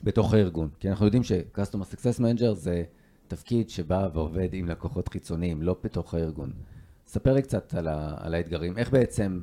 בתוך 0.02 0.34
הארגון. 0.34 0.68
כי 0.80 0.90
אנחנו 0.90 1.04
יודעים 1.04 1.22
ש-Customer 1.22 1.94
Success 1.94 2.20
Manager 2.20 2.52
זה 2.52 2.84
תפקיד 3.28 3.70
שבא 3.70 4.08
ועובד 4.12 4.48
עם 4.52 4.68
לקוחות 4.68 5.08
חיצוניים, 5.08 5.62
לא 5.62 5.76
בתוך 5.84 6.14
הארגון. 6.14 6.52
ספר 7.06 7.32
לי 7.32 7.42
קצת 7.42 7.74
על, 7.74 7.88
ה, 7.88 8.14
על 8.18 8.34
האתגרים. 8.34 8.78
איך 8.78 8.90
בעצם 8.90 9.40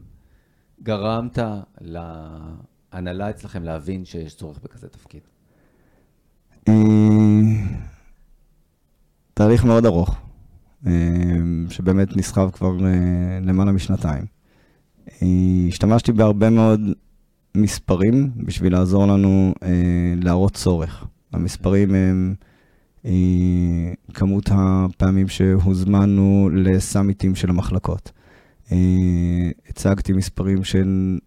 גרמת 0.84 1.40
להנהלה 1.82 3.30
אצלכם 3.30 3.64
להבין 3.64 4.06
שיש 4.06 4.36
צורך 4.36 4.60
בכזה 4.64 4.90
תפקיד? 4.90 5.22
אה, 6.68 6.74
תהליך 9.34 9.66
מאוד 9.66 9.86
ארוך, 9.86 10.16
אה, 10.88 10.92
שבאמת 11.70 12.18
נסחב 12.18 12.50
כבר 12.52 12.86
אה, 12.86 13.40
למעלה 13.42 13.72
משנתיים. 13.72 14.33
אה, 15.22 15.28
השתמשתי 15.68 16.12
בהרבה 16.12 16.50
מאוד 16.50 16.82
מספרים 17.58 18.32
בשביל 18.36 18.74
לעזור 18.74 19.06
לנו 19.06 19.54
אה, 19.64 19.70
להראות 20.22 20.54
צורך. 20.54 21.06
המספרים 21.34 21.96
הם 21.96 22.36
אה, 23.06 23.94
כמות 24.14 24.50
הפעמים 24.52 25.28
שהוזמנו 25.28 26.50
לסאמיטים 26.54 27.36
של 27.36 27.50
המחלקות. 27.50 28.12
אה, 28.72 28.78
הצגתי 29.70 30.14
מספרים 30.14 30.64
של 30.64 31.20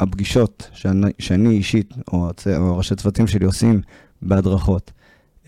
הפגישות 0.00 0.70
שאני, 0.72 1.10
שאני 1.18 1.48
אישית, 1.48 1.94
או, 2.12 2.30
או 2.56 2.76
ראשי 2.76 2.94
צוותים 2.94 3.26
שלי 3.26 3.46
עושים 3.46 3.80
בהדרכות. 4.22 4.92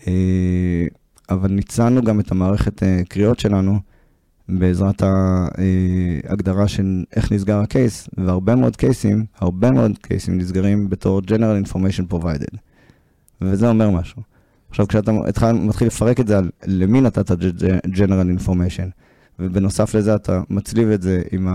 אה, 0.07 0.85
אבל 1.29 1.51
ניצלנו 1.51 2.01
גם 2.01 2.19
את 2.19 2.31
המערכת 2.31 2.83
אה, 2.83 3.01
קריאות 3.09 3.39
שלנו 3.39 3.79
בעזרת 4.49 5.03
ההגדרה 5.03 6.67
של 6.67 7.03
איך 7.15 7.31
נסגר 7.31 7.57
הקייס, 7.57 8.09
והרבה 8.17 8.55
מאוד 8.55 8.75
קייסים, 8.75 9.25
הרבה 9.39 9.71
מאוד 9.71 9.97
קייסים 9.97 10.37
נסגרים 10.37 10.89
בתור 10.89 11.21
General 11.27 11.67
Information 11.67 12.13
Provided. 12.13 12.57
וזה 13.41 13.69
אומר 13.69 13.89
משהו. 13.89 14.21
עכשיו, 14.69 14.87
כשאתה 14.87 15.11
התחל, 15.27 15.51
מתחיל 15.51 15.87
לפרק 15.87 16.19
את 16.19 16.27
זה 16.27 16.37
על 16.37 16.49
למי 16.65 17.01
נתת 17.01 17.31
General 17.85 18.39
Information, 18.39 18.89
ובנוסף 19.39 19.95
לזה 19.95 20.15
אתה 20.15 20.41
מצליב 20.49 20.89
את 20.89 21.01
זה 21.01 21.21
עם 21.31 21.47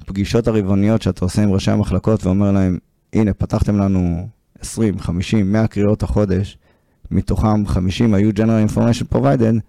הפגישות 0.00 0.48
הרבעוניות 0.48 1.02
שאתה 1.02 1.24
עושה 1.24 1.42
עם 1.42 1.50
ראשי 1.52 1.70
המחלקות 1.70 2.24
ואומר 2.24 2.52
להם, 2.52 2.78
הנה, 3.12 3.32
פתחתם 3.34 3.76
לנו 3.78 4.28
20, 4.60 4.98
50, 4.98 5.52
100 5.52 5.66
קריאות 5.66 6.02
החודש, 6.02 6.58
מתוכם 7.10 7.66
50 7.66 8.14
היו 8.14 8.30
General 8.30 8.70
Information 8.70 9.14
Provided, 9.14 9.60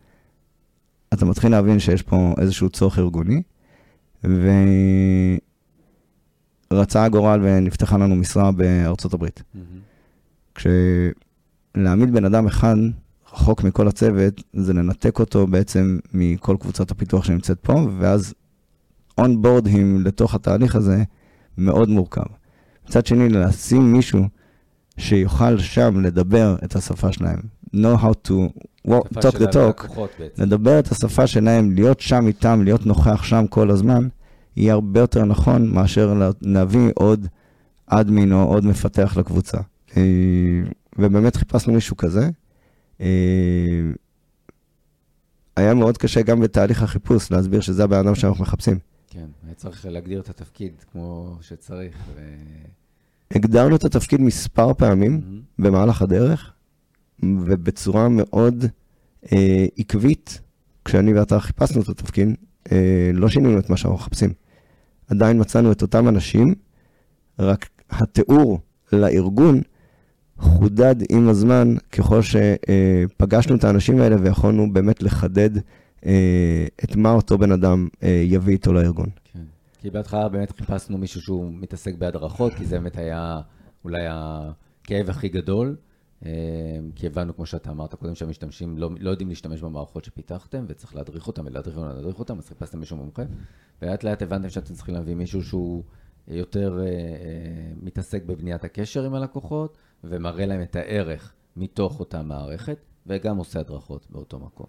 אתה 1.13 1.25
מתחיל 1.25 1.51
להבין 1.51 1.79
שיש 1.79 2.01
פה 2.01 2.33
איזשהו 2.37 2.69
צורך 2.69 2.99
ארגוני, 2.99 3.41
ורצה 6.71 7.03
הגורל 7.03 7.39
ונפתחה 7.43 7.97
לנו 7.97 8.15
משרה 8.15 8.51
בארצות 8.51 9.13
הברית. 9.13 9.43
כשלהעמיד 10.55 12.13
בן 12.13 12.25
אדם 12.25 12.47
אחד 12.47 12.75
רחוק 13.33 13.63
מכל 13.63 13.87
הצוות, 13.87 14.43
זה 14.53 14.73
לנתק 14.73 15.19
אותו 15.19 15.47
בעצם 15.47 15.99
מכל 16.13 16.57
קבוצת 16.59 16.91
הפיתוח 16.91 17.23
שנמצאת 17.25 17.59
פה, 17.59 17.87
ואז 17.97 18.33
אונבורדים 19.17 20.01
לתוך 20.01 20.35
התהליך 20.35 20.75
הזה 20.75 21.03
מאוד 21.57 21.89
מורכב. 21.89 22.25
מצד 22.87 23.05
שני, 23.05 23.29
לשים 23.29 23.91
מישהו 23.91 24.23
שיוכל 24.97 25.57
שם 25.57 25.99
לדבר 26.01 26.55
את 26.63 26.75
השפה 26.75 27.11
שלהם, 27.11 27.39
know 27.73 27.97
how 28.03 28.13
to 28.27 28.33
walk, 28.87 29.07
talk 29.19 29.35
the 29.37 29.53
talk. 29.53 29.99
לדבר 30.37 30.79
את 30.79 30.91
השפה 30.91 31.27
שלהם, 31.27 31.71
להיות 31.71 31.99
שם 31.99 32.27
איתם, 32.27 32.61
להיות 32.63 32.85
נוכח 32.85 33.23
שם 33.23 33.45
כל 33.49 33.71
הזמן, 33.71 34.07
יהיה 34.57 34.73
הרבה 34.73 34.99
יותר 34.99 35.25
נכון 35.25 35.69
מאשר 35.69 36.13
לה- 36.13 36.29
להביא 36.41 36.91
עוד 36.95 37.27
אדמין 37.87 38.31
או 38.33 38.43
עוד 38.43 38.65
מפתח 38.65 39.17
לקבוצה. 39.17 39.57
אה, 39.97 40.01
ובאמת 40.99 41.35
חיפשנו 41.35 41.73
מישהו 41.73 41.97
כזה. 41.97 42.29
אה, 43.01 43.07
היה 45.55 45.73
מאוד 45.73 45.97
קשה 45.97 46.21
גם 46.21 46.39
בתהליך 46.39 46.83
החיפוש 46.83 47.31
להסביר 47.31 47.61
שזה 47.61 47.83
הבן 47.83 47.97
אדם 47.97 48.15
שאנחנו 48.15 48.43
מחפשים. 48.43 48.79
כן, 49.09 49.25
היה 49.45 49.53
צריך 49.55 49.85
להגדיר 49.89 50.19
את 50.19 50.29
התפקיד 50.29 50.71
כמו 50.91 51.35
שצריך. 51.41 51.95
ו... 52.15 52.21
הגדרנו 53.35 53.75
את 53.75 53.83
התפקיד 53.83 54.21
מספר 54.21 54.73
פעמים 54.73 55.11
מהמם. 55.11 55.41
במהלך 55.59 56.01
הדרך, 56.01 56.51
ובצורה 57.45 58.09
מאוד 58.09 58.65
אה, 59.31 59.65
עקבית, 59.77 60.41
כשאני 60.85 61.13
ואתה 61.13 61.39
חיפשנו 61.39 61.81
את 61.81 61.89
התפקיד, 61.89 62.29
אה, 62.71 63.11
לא 63.13 63.29
שינינו 63.29 63.59
את 63.59 63.69
מה 63.69 63.77
שאנחנו 63.77 63.95
מחפשים. 63.95 64.33
עדיין 65.07 65.41
מצאנו 65.41 65.71
את 65.71 65.81
אותם 65.81 66.07
אנשים, 66.07 66.55
רק 67.39 67.69
התיאור 67.89 68.59
לארגון 68.93 69.61
חודד 70.37 70.95
עם 71.09 71.29
הזמן 71.29 71.75
ככל 71.91 72.19
שפגשנו 72.21 73.55
את 73.55 73.63
האנשים 73.63 74.01
האלה 74.01 74.15
ויכולנו 74.21 74.73
באמת 74.73 75.03
לחדד 75.03 75.49
אה, 76.05 76.65
את 76.83 76.95
מה 76.95 77.11
אותו 77.11 77.37
בן 77.37 77.51
אדם 77.51 77.87
אה, 78.03 78.23
יביא 78.25 78.53
איתו 78.53 78.73
לארגון. 78.73 79.09
כן. 79.33 79.39
כי 79.81 79.89
בהתחלה 79.89 80.29
באמת 80.29 80.51
חיפשנו 80.51 80.97
מישהו 80.97 81.21
שהוא 81.21 81.53
מתעסק 81.53 81.95
בהדרכות, 81.95 82.53
כי 82.53 82.65
זה 82.65 82.79
באמת 82.79 82.97
היה 82.97 83.41
אולי 83.83 84.03
הכאב 84.09 85.09
הכי 85.09 85.29
גדול. 85.29 85.75
אה, 86.25 86.31
כי 86.95 87.07
הבנו, 87.07 87.35
כמו 87.35 87.45
שאתה 87.45 87.71
אמרת 87.71 87.95
קודם, 87.95 88.15
שהמשתמשים 88.15 88.77
לא, 88.77 88.89
לא 88.99 89.09
יודעים 89.09 89.29
להשתמש 89.29 89.61
במערכות 89.61 90.05
שפיתחתם, 90.05 90.65
וצריך 90.67 90.95
להדריך 90.95 91.27
אותם 91.27 91.45
ולהדריך 91.45 91.77
אותם 91.77 91.89
ולהדריך 91.89 92.19
אותם, 92.19 92.37
אז 92.37 92.47
חיפשתם 92.47 92.79
מישהו 92.79 92.97
מומחה. 92.97 93.23
ולאט 93.81 94.03
לאט 94.03 94.21
הבנתם 94.21 94.49
שאתם 94.49 94.73
צריכים 94.73 94.95
להביא 94.95 95.15
מישהו 95.15 95.43
שהוא 95.43 95.83
יותר 96.27 96.79
אה, 96.79 96.85
אה, 96.85 96.91
מתעסק 97.81 98.23
בבניית 98.25 98.63
הקשר 98.63 99.03
עם 99.05 99.13
הלקוחות, 99.13 99.77
ומראה 100.03 100.45
להם 100.45 100.61
את 100.61 100.75
הערך 100.75 101.33
מתוך 101.57 101.99
אותה 101.99 102.23
מערכת, 102.23 102.77
וגם 103.07 103.37
עושה 103.37 103.59
הדרכות 103.59 104.07
באותו 104.09 104.39
מקום. 104.39 104.67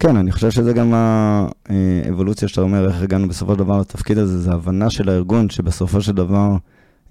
כן, 0.00 0.16
אני 0.16 0.32
חושב 0.32 0.50
שזה 0.50 0.72
גם 0.72 0.94
האבולוציה 0.94 2.48
שאתה 2.48 2.60
אומר, 2.60 2.88
איך 2.88 3.02
הגענו 3.02 3.28
בסופו 3.28 3.52
של 3.52 3.58
דבר 3.58 3.80
לתפקיד 3.80 4.18
הזה, 4.18 4.38
זה 4.38 4.52
הבנה 4.52 4.90
של 4.90 5.08
הארגון, 5.08 5.50
שבסופו 5.50 6.00
של 6.00 6.12
דבר 6.12 6.56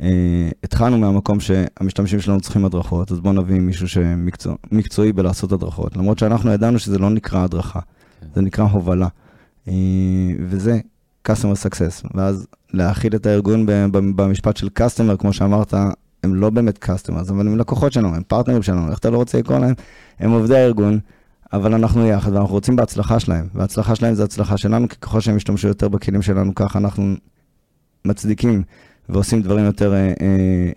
אה, 0.01 0.49
התחלנו 0.63 0.97
מהמקום 0.97 1.39
שהמשתמשים 1.39 2.19
שלנו 2.19 2.41
צריכים 2.41 2.65
הדרכות, 2.65 3.11
אז 3.11 3.19
בואו 3.19 3.33
נביא 3.33 3.59
מישהו 3.59 3.87
שמקצועי 3.87 4.55
מקצועי 4.71 5.13
בלעשות 5.13 5.51
הדרכות, 5.51 5.97
למרות 5.97 6.19
שאנחנו 6.19 6.51
ידענו 6.51 6.79
שזה 6.79 6.97
לא 6.97 7.09
נקרא 7.09 7.43
הדרכה, 7.43 7.79
כן. 8.19 8.27
זה 8.35 8.41
נקרא 8.41 8.63
הובלה, 8.63 9.07
אה, 9.67 9.73
וזה 10.39 10.79
customer 11.27 11.65
success, 11.65 12.07
ואז 12.13 12.47
להכיל 12.73 13.15
את 13.15 13.25
הארגון 13.25 13.65
במשפט 13.91 14.57
של 14.57 14.69
customer, 14.79 15.17
כמו 15.17 15.33
שאמרת, 15.33 15.73
הם 16.23 16.35
לא 16.35 16.49
באמת 16.49 16.85
customers, 16.85 17.29
אבל 17.29 17.47
הם 17.47 17.57
לקוחות 17.57 17.93
שלנו, 17.93 18.15
הם 18.15 18.23
פרטנרים 18.27 18.63
שלנו, 18.63 18.89
איך 18.89 18.99
אתה 18.99 19.09
לא 19.09 19.17
רוצה 19.17 19.37
לקרוא 19.37 19.59
להם, 19.59 19.73
הם 20.19 20.31
עובדי 20.31 20.55
הארגון. 20.55 20.99
אבל 21.53 21.73
אנחנו 21.73 22.07
יחד, 22.07 22.33
ואנחנו 22.33 22.53
רוצים 22.53 22.75
בהצלחה 22.75 23.19
שלהם, 23.19 23.47
וההצלחה 23.53 23.95
שלהם 23.95 24.13
זה 24.13 24.23
הצלחה 24.23 24.57
שלנו, 24.57 24.89
כי 24.89 24.95
ככל 24.95 25.19
שהם 25.19 25.37
ישתמשו 25.37 25.67
יותר 25.67 25.89
בכלים 25.89 26.21
שלנו, 26.21 26.55
ככה 26.55 26.79
אנחנו 26.79 27.13
מצדיקים 28.05 28.63
ועושים 29.09 29.41
דברים 29.41 29.65
יותר 29.65 29.93
אה, 29.93 29.97
אה, 29.97 30.13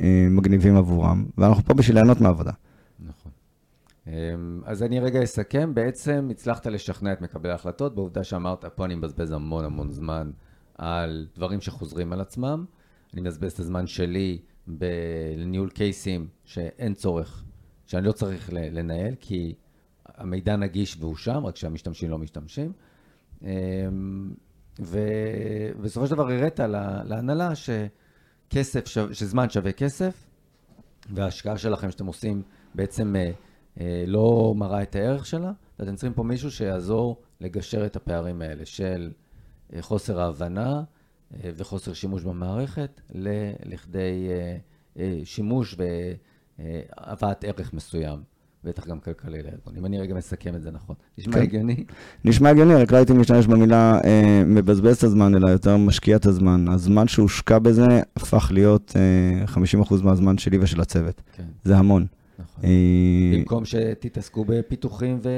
אה, 0.03 0.27
מגניבים 0.31 0.77
עבורם, 0.77 1.27
ואנחנו 1.39 1.65
פה 1.65 1.75
בשביל 1.75 1.97
ליהנות 1.97 2.21
מהעבודה. 2.21 2.53
נכון. 3.01 3.33
אמ, 4.07 4.13
אז 4.65 4.83
אני 4.83 5.01
רגע 5.01 5.23
אסכם, 5.23 5.75
בעצם 5.75 6.29
הצלחת 6.31 6.67
לשכנע 6.67 7.13
את 7.13 7.21
מקבלי 7.21 7.53
ההחלטות, 7.53 7.95
בעובדה 7.95 8.25
שאמרת, 8.25 8.65
פה 8.65 8.85
אני 8.85 8.95
מבזבז 8.95 9.33
המון 9.33 9.65
המון 9.65 9.91
זמן 9.91 10.31
על 10.79 11.27
דברים 11.37 11.61
שחוזרים 11.61 12.13
על 12.13 12.21
עצמם, 12.21 12.65
אני 13.15 13.21
מבזבז 13.21 13.53
את 13.53 13.59
הזמן 13.59 13.87
שלי 13.87 14.39
בניהול 14.67 15.71
קייסים 15.71 16.29
שאין 16.45 16.95
צורך, 16.95 17.45
שאני 17.87 18.07
לא 18.07 18.13
צריך 18.13 18.51
לנהל, 18.53 19.15
כי 19.21 19.55
המידע 20.07 20.57
נגיש 20.57 20.97
והוא 21.01 21.17
שם, 21.17 21.47
רק 21.47 21.57
שהמשתמשים 21.57 22.11
לא 22.11 22.19
משתמשים. 22.19 22.73
אמ, 23.43 23.49
ובסופו 24.79 26.07
של 26.07 26.15
דבר 26.15 26.31
הראת 26.31 26.61
לה- 26.61 27.05
להנהלה 27.05 27.55
שכסף, 28.53 28.87
שו- 28.89 29.15
שזמן 29.15 29.51
שווה 29.51 29.73
כסף, 29.73 30.27
וההשקעה 31.15 31.59
שלכם 31.59 31.91
שאתם 31.91 32.07
עושים 32.07 32.43
בעצם 32.75 33.17
אה, 33.17 33.31
אה, 33.81 34.05
לא 34.07 34.55
מראה 34.57 34.83
את 34.83 34.95
הערך 34.97 35.27
שלה, 35.27 35.53
ואתם 35.79 35.95
צריכים 35.95 36.15
פה 36.15 36.23
מישהו 36.23 36.51
שיעזור 36.51 37.17
לגשר 37.41 37.87
את 37.87 37.97
הפערים 37.97 38.43
האלה 38.43 38.65
של 38.67 39.11
אה, 39.73 39.83
חוסר 39.83 40.21
ההבנה 40.21 40.83
אה, 41.35 41.51
וחוסר 41.57 41.93
שימוש 41.93 42.23
במערכת 42.23 43.01
ל- 43.15 43.29
לכדי 43.73 44.29
אה, 44.31 44.57
אה, 45.03 45.21
שימוש 45.25 45.77
והבאת 46.59 47.45
ערך 47.45 47.73
מסוים. 47.73 48.23
בטח 48.69 48.87
גם 48.87 48.99
כלכלי 49.01 49.43
לארגון, 49.43 49.75
אם 49.79 49.87
אני 49.87 49.99
רגע 49.99 50.15
מסכם 50.15 50.55
את 50.55 50.63
זה 50.63 50.71
נכון. 50.71 50.97
נשמע 51.19 51.35
כן. 51.35 51.43
הגיוני? 51.43 51.85
נשמע 52.25 52.51
הגיוני, 52.51 52.75
רק 52.75 52.93
לא 52.93 52.97
הייתי 52.97 53.13
משתמש 53.13 53.47
במילה 53.47 54.01
אה, 54.05 54.43
מבזבז 54.47 54.97
את 54.97 55.05
הזמן, 55.05 55.35
אלא 55.35 55.49
יותר 55.49 55.77
משקיע 55.77 56.17
את 56.17 56.27
הזמן. 56.27 56.69
הזמן 56.69 57.09
שהושקע 57.09 57.59
בזה 57.59 57.87
הפך 58.17 58.51
להיות 58.55 58.97
אה, 58.97 59.45
50% 59.85 59.95
מהזמן 60.03 60.39
שלי 60.39 60.59
ושל 60.61 60.81
הצוות. 60.81 61.23
כן, 61.37 61.45
זה 61.65 61.77
המון. 61.77 62.07
נכון. 62.39 62.65
אה, 62.65 63.39
במקום 63.39 63.65
שתתעסקו 63.65 64.45
בפיתוחים 64.49 65.19
ו... 65.23 65.29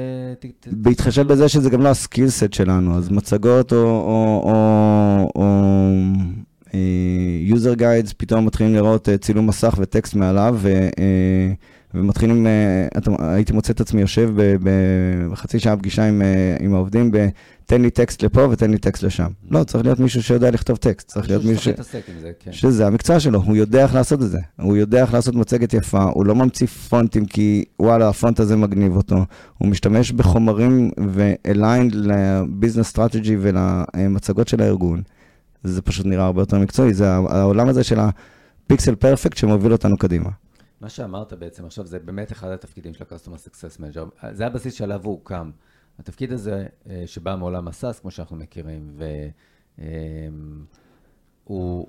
בהתחשב 0.67 1.27
בזה 1.27 1.49
שזה 1.49 1.69
גם 1.69 1.81
לא 1.81 1.89
הסקילסט 1.89 2.53
שלנו, 2.53 2.97
אז 2.97 3.09
מצגות 3.09 3.73
או, 3.73 3.77
או, 3.77 4.41
או, 4.43 5.31
או 5.35 5.91
אה, 6.73 7.55
user 7.55 7.79
guides 7.79 8.13
פתאום 8.17 8.45
מתחילים 8.45 8.73
לראות 8.73 9.09
אה, 9.09 9.17
צילום 9.17 9.47
מסך 9.47 9.75
וטקסט 9.77 10.15
מעליו, 10.15 10.55
ו, 10.59 10.67
אה, 10.99 11.53
ומתחילים, 11.93 12.47
אה, 12.47 12.87
אתה, 12.97 13.11
הייתי 13.19 13.53
מוצא 13.53 13.73
את 13.73 13.81
עצמי 13.81 14.01
יושב 14.01 14.29
בחצי 15.31 15.59
שעה 15.59 15.77
פגישה 15.77 16.07
עם, 16.07 16.21
אה, 16.21 16.55
עם 16.59 16.73
העובדים, 16.73 17.11
ב, 17.11 17.27
תן 17.65 17.81
לי 17.81 17.89
טקסט 17.89 18.23
לפה 18.23 18.47
ותן 18.51 18.71
לי 18.71 18.77
טקסט 18.77 19.03
לשם. 19.03 19.27
לא, 19.51 19.63
צריך 19.63 19.83
להיות 19.83 19.99
מישהו 19.99 20.23
שיודע 20.23 20.51
לכתוב 20.51 20.77
טקסט, 20.77 21.07
צריך 21.07 21.29
להיות 21.29 21.43
מישהו... 21.45 21.61
שצריך 21.61 21.77
להתעסק 21.77 22.09
עם 22.09 22.21
זה, 22.21 22.31
כן. 22.39 22.51
שזה 22.51 22.87
המקצוע 22.87 23.19
שלו, 23.19 23.41
הוא 23.41 23.55
יודע 23.55 23.83
איך 23.83 23.95
לעשות 23.95 24.21
את 24.21 24.29
זה. 24.29 24.39
הוא 24.61 24.77
יודע 24.77 25.01
איך 25.01 25.13
לעשות 25.13 25.35
מצגת 25.35 25.73
יפה, 25.73 26.03
הוא 26.03 26.25
לא 26.25 26.35
ממציא 26.35 26.67
פונטים 26.67 27.25
כי 27.25 27.63
וואלה, 27.79 28.09
הפונט 28.09 28.39
הזה 28.39 28.55
מגניב 28.55 28.95
אותו. 28.95 29.25
הוא 29.57 29.67
משתמש 29.67 30.11
בחומרים 30.11 30.91
ו-aligned 31.09 31.93
ל 31.93 32.03
business 32.03 32.87
strategy 32.87 33.37
ולמצגות 33.39 34.47
של 34.47 34.61
הארגון. 34.61 35.01
זה 35.63 35.81
פשוט 35.81 36.05
נראה 36.05 36.25
הרבה 36.25 36.41
יותר 36.41 36.59
מקצועי, 36.59 36.93
זה 36.93 37.11
העולם 37.11 37.69
הזה 37.69 37.83
של 37.83 37.99
ה 37.99 38.15
pixel 38.15 38.95
perfect 38.95 39.37
שמוביל 39.37 39.71
אותנו 39.71 39.97
קדימה. 39.97 40.29
מה 40.81 40.89
שאמרת 40.89 41.33
בעצם 41.33 41.65
עכשיו 41.65 41.85
זה 41.85 41.99
באמת 41.99 42.31
אחד 42.31 42.51
התפקידים 42.51 42.93
של 42.93 43.03
ה-Customer 43.03 43.47
Success 43.47 43.79
Manager. 43.79 44.27
זה 44.31 44.45
הבסיס 44.47 44.73
שעליו 44.73 45.01
הוא 45.03 45.11
הוקם. 45.11 45.51
התפקיד 45.99 46.31
הזה 46.31 46.67
אה, 46.89 47.03
שבא 47.05 47.35
מעולם 47.35 47.67
הסאס, 47.67 47.99
כמו 47.99 48.11
שאנחנו 48.11 48.35
מכירים, 48.35 48.97
והוא 51.45 51.87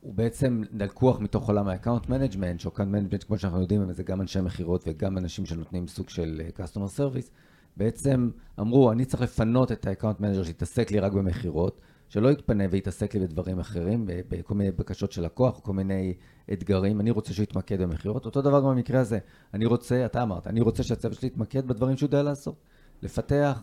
הוא 0.00 0.14
בעצם 0.14 0.62
לקוח 0.72 1.20
מתוך 1.20 1.48
עולם 1.48 1.68
ה-account 1.68 2.06
management, 2.06 2.58
ש-account 2.58 2.68
management, 2.78 3.26
כמו 3.26 3.38
שאנחנו 3.38 3.60
יודעים, 3.60 3.92
זה 3.92 4.02
גם 4.02 4.20
אנשי 4.20 4.40
מכירות 4.40 4.84
וגם 4.86 5.18
אנשים 5.18 5.46
שנותנים 5.46 5.88
סוג 5.88 6.08
של 6.08 6.42
אה, 6.44 6.64
customer 6.64 6.98
service, 6.98 7.30
בעצם 7.76 8.30
אמרו, 8.60 8.92
אני 8.92 9.04
צריך 9.04 9.22
לפנות 9.22 9.72
את 9.72 9.86
ה-account 9.86 10.20
manager 10.20 10.44
שיתעסק 10.44 10.90
לי 10.90 11.00
רק 11.00 11.12
במכירות, 11.12 11.80
שלא 12.08 12.28
יתפנה 12.28 12.64
ויתעסק 12.70 13.14
לי 13.14 13.20
בדברים 13.20 13.58
אחרים, 13.58 14.04
בכל 14.28 14.54
מיני 14.54 14.70
בקשות 14.70 15.12
של 15.12 15.24
לקוח, 15.24 15.60
כל 15.60 15.72
מיני 15.72 16.14
אתגרים, 16.52 17.00
אני 17.00 17.10
רוצה 17.10 17.32
שהוא 17.32 17.42
יתמקד 17.42 17.82
במכירות. 17.82 18.26
אותו 18.26 18.42
דבר 18.42 18.60
גם 18.60 18.66
במקרה 18.66 19.00
הזה, 19.00 19.18
אני 19.54 19.66
רוצה, 19.66 20.06
אתה 20.06 20.22
אמרת, 20.22 20.46
אני 20.46 20.60
רוצה 20.60 20.82
שהצוות 20.82 21.14
שלי 21.14 21.28
יתמקד 21.28 21.68
בדברים 21.68 21.96
שהוא 21.96 22.06
יודע 22.06 22.22
לעשות. 22.22 22.54
לפתח, 23.02 23.62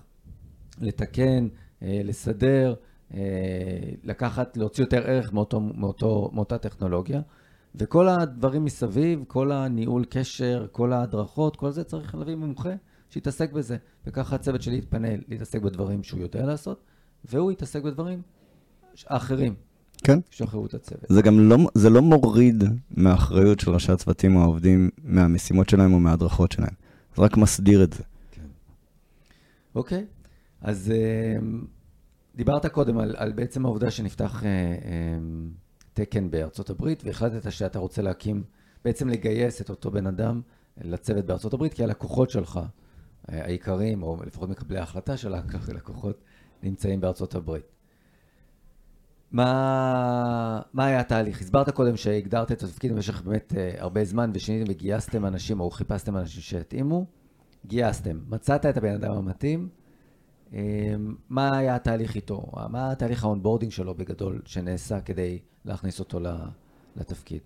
לתקן, 0.81 1.47
אה, 1.83 2.01
לסדר, 2.03 2.73
אה, 3.13 3.19
לקחת, 4.03 4.57
להוציא 4.57 4.83
יותר 4.83 5.07
ערך 5.07 5.33
מאותו, 5.33 5.59
מאותו, 5.59 6.29
מאותה 6.33 6.57
טכנולוגיה. 6.57 7.21
וכל 7.75 8.07
הדברים 8.07 8.63
מסביב, 8.63 9.23
כל 9.27 9.51
הניהול 9.51 10.05
קשר, 10.09 10.67
כל 10.71 10.93
ההדרכות, 10.93 11.55
כל 11.55 11.71
זה 11.71 11.83
צריך 11.83 12.15
להביא 12.15 12.35
מומחה 12.35 12.73
שיתעסק 13.09 13.51
בזה. 13.51 13.77
וככה 14.05 14.35
הצוות 14.35 14.61
שלי 14.61 14.77
יתפנה 14.77 15.07
להתעסק 15.27 15.61
בדברים 15.61 16.03
שהוא 16.03 16.19
יודע 16.19 16.45
לעשות, 16.45 16.83
והוא 17.25 17.51
יתעסק 17.51 17.83
בדברים 17.83 18.21
האחרים, 19.07 19.55
כן. 20.03 20.19
שישחררו 20.29 20.65
את 20.65 20.73
הצוות. 20.73 21.05
זה 21.09 21.21
גם 21.21 21.39
לא, 21.39 21.57
זה 21.73 21.89
לא 21.89 22.01
מוריד 22.01 22.63
מהאחריות 22.91 23.59
של 23.59 23.71
ראשי 23.71 23.91
הצוותים 23.91 24.35
או 24.35 24.41
העובדים, 24.41 24.89
מהמשימות 25.03 25.69
שלהם 25.69 25.93
או 25.93 25.99
מההדרכות 25.99 26.51
שלהם. 26.51 26.73
זה 27.15 27.21
רק 27.21 27.37
מסדיר 27.37 27.83
את 27.83 27.93
זה. 27.93 28.03
אוקיי, 29.75 30.05
אז 30.61 30.91
אה, 30.91 31.39
דיברת 32.35 32.65
קודם 32.65 32.97
על, 32.97 33.15
על 33.17 33.31
בעצם 33.31 33.65
העובדה 33.65 33.91
שנפתח 33.91 34.43
אה, 34.43 34.49
אה, 34.49 35.17
תקן 35.93 36.31
בארצות 36.31 36.69
הברית, 36.69 37.03
והחלטת 37.05 37.51
שאתה 37.51 37.79
רוצה 37.79 38.01
להקים, 38.01 38.43
בעצם 38.85 39.09
לגייס 39.09 39.61
את 39.61 39.69
אותו 39.69 39.91
בן 39.91 40.07
אדם 40.07 40.41
לצוות 40.83 41.25
בארצות 41.25 41.53
הברית, 41.53 41.73
כי 41.73 41.83
הלקוחות 41.83 42.29
שלך, 42.29 42.59
העיקריים, 43.27 44.03
או 44.03 44.17
לפחות 44.25 44.49
מקבלי 44.49 44.79
ההחלטה 44.79 45.17
של 45.17 45.33
הלקוחות, 45.69 46.23
נמצאים 46.63 47.01
בארצות 47.01 47.35
הברית. 47.35 47.65
מה, 49.31 50.61
מה 50.73 50.85
היה 50.85 50.99
התהליך? 50.99 51.41
הסברת 51.41 51.69
קודם 51.69 51.97
שהגדרת 51.97 52.51
את 52.51 52.63
התפקיד 52.63 52.91
במשך 52.91 53.21
באמת 53.21 53.53
אה, 53.57 53.71
הרבה 53.77 54.05
זמן 54.05 54.31
ושיניתם 54.33 54.71
וגייסתם 54.71 55.25
אנשים 55.25 55.59
או 55.59 55.71
חיפשתם 55.71 56.17
אנשים 56.17 56.41
שיתאימו, 56.41 57.05
גייסתם, 57.65 58.19
מצאת 58.29 58.65
את 58.65 58.77
הבן 58.77 58.93
אדם 58.93 59.11
המתאים, 59.11 59.69
אה, 60.53 60.59
מה 61.29 61.57
היה 61.57 61.75
התהליך 61.75 62.15
איתו? 62.15 62.51
מה 62.69 62.91
התהליך 62.91 63.23
ה 63.23 63.28
onboarding 63.28 63.71
שלו 63.71 63.93
בגדול 63.93 64.41
שנעשה 64.45 64.99
כדי 64.99 65.39
להכניס 65.65 65.99
אותו 65.99 66.19
לתפקיד? 66.95 67.39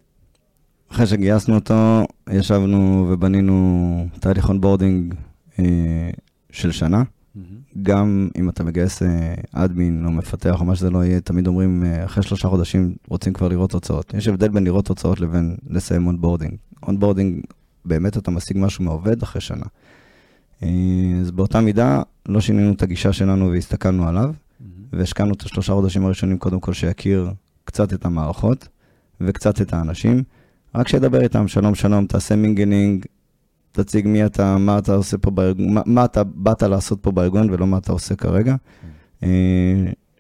אחרי 0.92 1.06
שגייסנו 1.06 1.56
אותו, 1.56 2.06
ישבנו 2.30 3.08
ובנינו 3.10 4.08
תהליך 4.20 4.50
onboarding 4.50 5.16
אה, 5.60 6.10
של 6.52 6.72
שנה. 6.72 7.04
גם 7.82 8.30
אם 8.38 8.50
אתה 8.50 8.64
מגייס 8.64 9.04
אה, 9.04 9.34
admin 9.52 10.06
או 10.06 10.12
מפתח 10.12 10.60
או 10.60 10.66
מה 10.66 10.76
שזה 10.76 10.90
לא 10.90 11.06
יהיה, 11.06 11.20
תמיד 11.20 11.48
אומרים, 11.48 11.84
אה, 11.86 12.06
אחרי 12.06 12.24
שלושה 12.24 12.48
חודשים 12.48 12.96
רוצים 13.08 13.34
כבר 13.34 13.48
לראות 13.48 13.70
תוצאות. 13.70 14.14
יש 14.14 14.28
הבדל 14.28 14.48
בין 14.48 14.64
לראות 14.64 14.86
תוצאות 14.86 15.20
לבין 15.20 15.56
לסיים 15.70 16.08
onboarding. 16.08 16.54
onboarding, 16.88 17.44
באמת 17.86 18.18
אתה 18.18 18.32
משיג 18.32 18.58
משהו 18.60 18.84
מעובד 18.84 19.24
אחרי 19.24 19.42
שנה. 19.42 19.66
אה, 20.64 20.70
אז 21.22 21.32
באותה 21.32 21.62
מידה, 21.62 22.02
לא 22.26 22.42
שינינו 22.42 22.74
את 22.74 22.82
הגישה 22.82 23.14
שלנו 23.14 23.52
והסתכלנו 23.52 24.08
עליו, 24.08 24.34
והשקענו 24.94 25.34
את 25.34 25.42
השלושה 25.42 25.74
חודשים 25.74 26.06
הראשונים 26.06 26.38
קודם 26.38 26.60
כל 26.60 26.74
שיכיר 26.74 27.30
קצת 27.66 27.94
את 27.94 28.06
המערכות 28.06 28.68
וקצת 29.22 29.62
את 29.62 29.74
האנשים. 29.74 30.24
רק 30.76 30.88
שידבר 30.88 31.22
איתם, 31.22 31.48
שלום 31.48 31.76
שלום, 31.76 32.06
תעשה 32.06 32.36
mingling, 32.36 33.06
תציג 33.76 34.08
מי 34.08 34.26
אתה, 34.26 34.58
מה 34.58 34.78
אתה 34.78 34.94
עושה 34.94 35.18
פה 35.18 35.32
בארגון, 35.32 35.74
מה, 35.74 35.82
מה 35.86 36.06
אתה 36.06 36.24
באת 36.24 36.64
לעשות 36.64 37.00
פה 37.02 37.12
בארגון 37.12 37.50
ולא 37.50 37.68
מה 37.68 37.78
אתה 37.78 37.92
עושה 37.92 38.16
כרגע. 38.16 38.56
אה, 39.24 39.30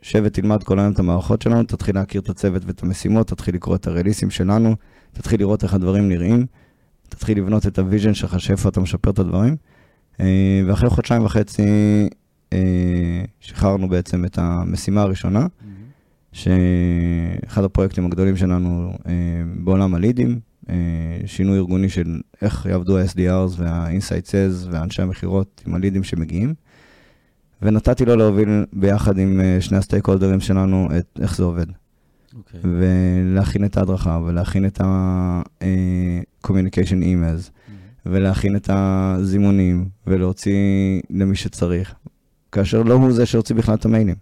שב 0.01 0.21
ותלמד 0.25 0.63
כל 0.63 0.79
היום 0.79 0.93
את 0.93 0.99
המערכות 0.99 1.41
שלנו, 1.41 1.63
תתחיל 1.63 1.95
להכיר 1.95 2.21
את 2.21 2.29
הצוות 2.29 2.65
ואת 2.65 2.83
המשימות, 2.83 3.27
תתחיל 3.27 3.55
לקרוא 3.55 3.75
את 3.75 3.87
הרליסים 3.87 4.29
שלנו, 4.29 4.75
תתחיל 5.13 5.39
לראות 5.39 5.63
איך 5.63 5.73
הדברים 5.73 6.09
נראים, 6.09 6.45
תתחיל 7.09 7.37
לבנות 7.37 7.67
את 7.67 7.79
ה 7.79 7.84
vision 7.84 8.13
שלך, 8.13 8.39
שאיפה 8.39 8.69
אתה 8.69 8.79
משפר 8.79 9.09
את 9.09 9.19
הדברים. 9.19 9.55
אה, 10.19 10.61
ואחרי 10.67 10.89
חודשיים 10.89 11.25
וחצי 11.25 11.63
אה, 12.53 13.23
שחררנו 13.39 13.89
בעצם 13.89 14.25
את 14.25 14.37
המשימה 14.37 15.01
הראשונה, 15.01 15.47
שאחד 16.35 17.63
הפרויקטים 17.63 18.05
הגדולים 18.05 18.37
שלנו 18.37 18.93
אה, 19.07 19.13
בעולם 19.55 19.95
הלידים, 19.95 20.39
אה, 20.69 20.75
שינוי 21.25 21.57
ארגוני 21.57 21.89
של 21.89 22.21
איך 22.41 22.65
יעבדו 22.65 22.97
ה-SDRs 22.97 23.53
וה-Inside 23.57 24.27
Sales 24.27 24.67
ואנשי 24.71 25.01
המכירות 25.01 25.63
עם 25.67 25.75
הלידים 25.75 26.03
שמגיעים. 26.03 26.53
ונתתי 27.61 28.05
לו 28.05 28.15
להוביל 28.15 28.65
ביחד 28.73 29.17
עם 29.17 29.41
אה, 29.41 29.57
שני 29.59 29.77
הסטייק 29.77 30.05
הולדרים 30.05 30.39
שלנו 30.39 30.89
את 30.97 31.19
איך 31.21 31.37
זה 31.37 31.43
עובד. 31.43 31.65
אוקיי. 32.37 32.59
ולהכין 32.63 33.65
את 33.65 33.77
ההדרכה, 33.77 34.19
ולהכין 34.25 34.65
את 34.65 34.81
ה-communication 34.81 37.03
emails, 37.03 37.51
ולהכין 38.05 38.55
את 38.55 38.69
הזימונים, 38.73 39.89
ולהוציא 40.07 40.55
למי 41.09 41.35
שצריך. 41.35 41.95
כאשר 42.51 42.83
לא 42.83 42.93
הוא 42.93 43.13
זה 43.13 43.25
שהוציא 43.25 43.55
בכלל 43.55 43.75
את 43.75 43.85
המיילים, 43.85 44.15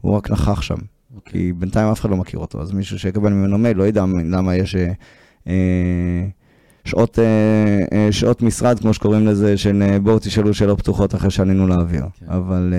הוא 0.00 0.16
רק 0.16 0.30
נכח 0.30 0.62
שם. 0.62 0.78
כי 1.24 1.52
בינתיים 1.52 1.88
אף 1.88 2.00
אחד 2.00 2.10
לא 2.10 2.16
מכיר 2.16 2.40
אותו, 2.40 2.62
אז 2.62 2.72
מישהו 2.72 2.98
שיקבל 2.98 3.32
ממנו 3.32 3.58
מייל 3.58 3.76
לא 3.76 3.86
ידע 3.86 4.04
למה 4.24 4.56
יש 4.56 4.76
אה, 4.76 4.92
אה, 5.46 6.26
שעות, 6.84 7.18
אה, 7.18 8.12
שעות 8.12 8.42
משרד, 8.42 8.78
כמו 8.78 8.94
שקוראים 8.94 9.26
לזה, 9.26 9.56
של 9.56 9.98
בואו 10.02 10.18
תשאלו 10.18 10.54
שאלות 10.54 10.78
פתוחות 10.78 11.14
אחרי 11.14 11.30
שעלינו 11.30 11.66
לאוויר. 11.66 12.04
כן. 12.18 12.26
אבל, 12.28 12.74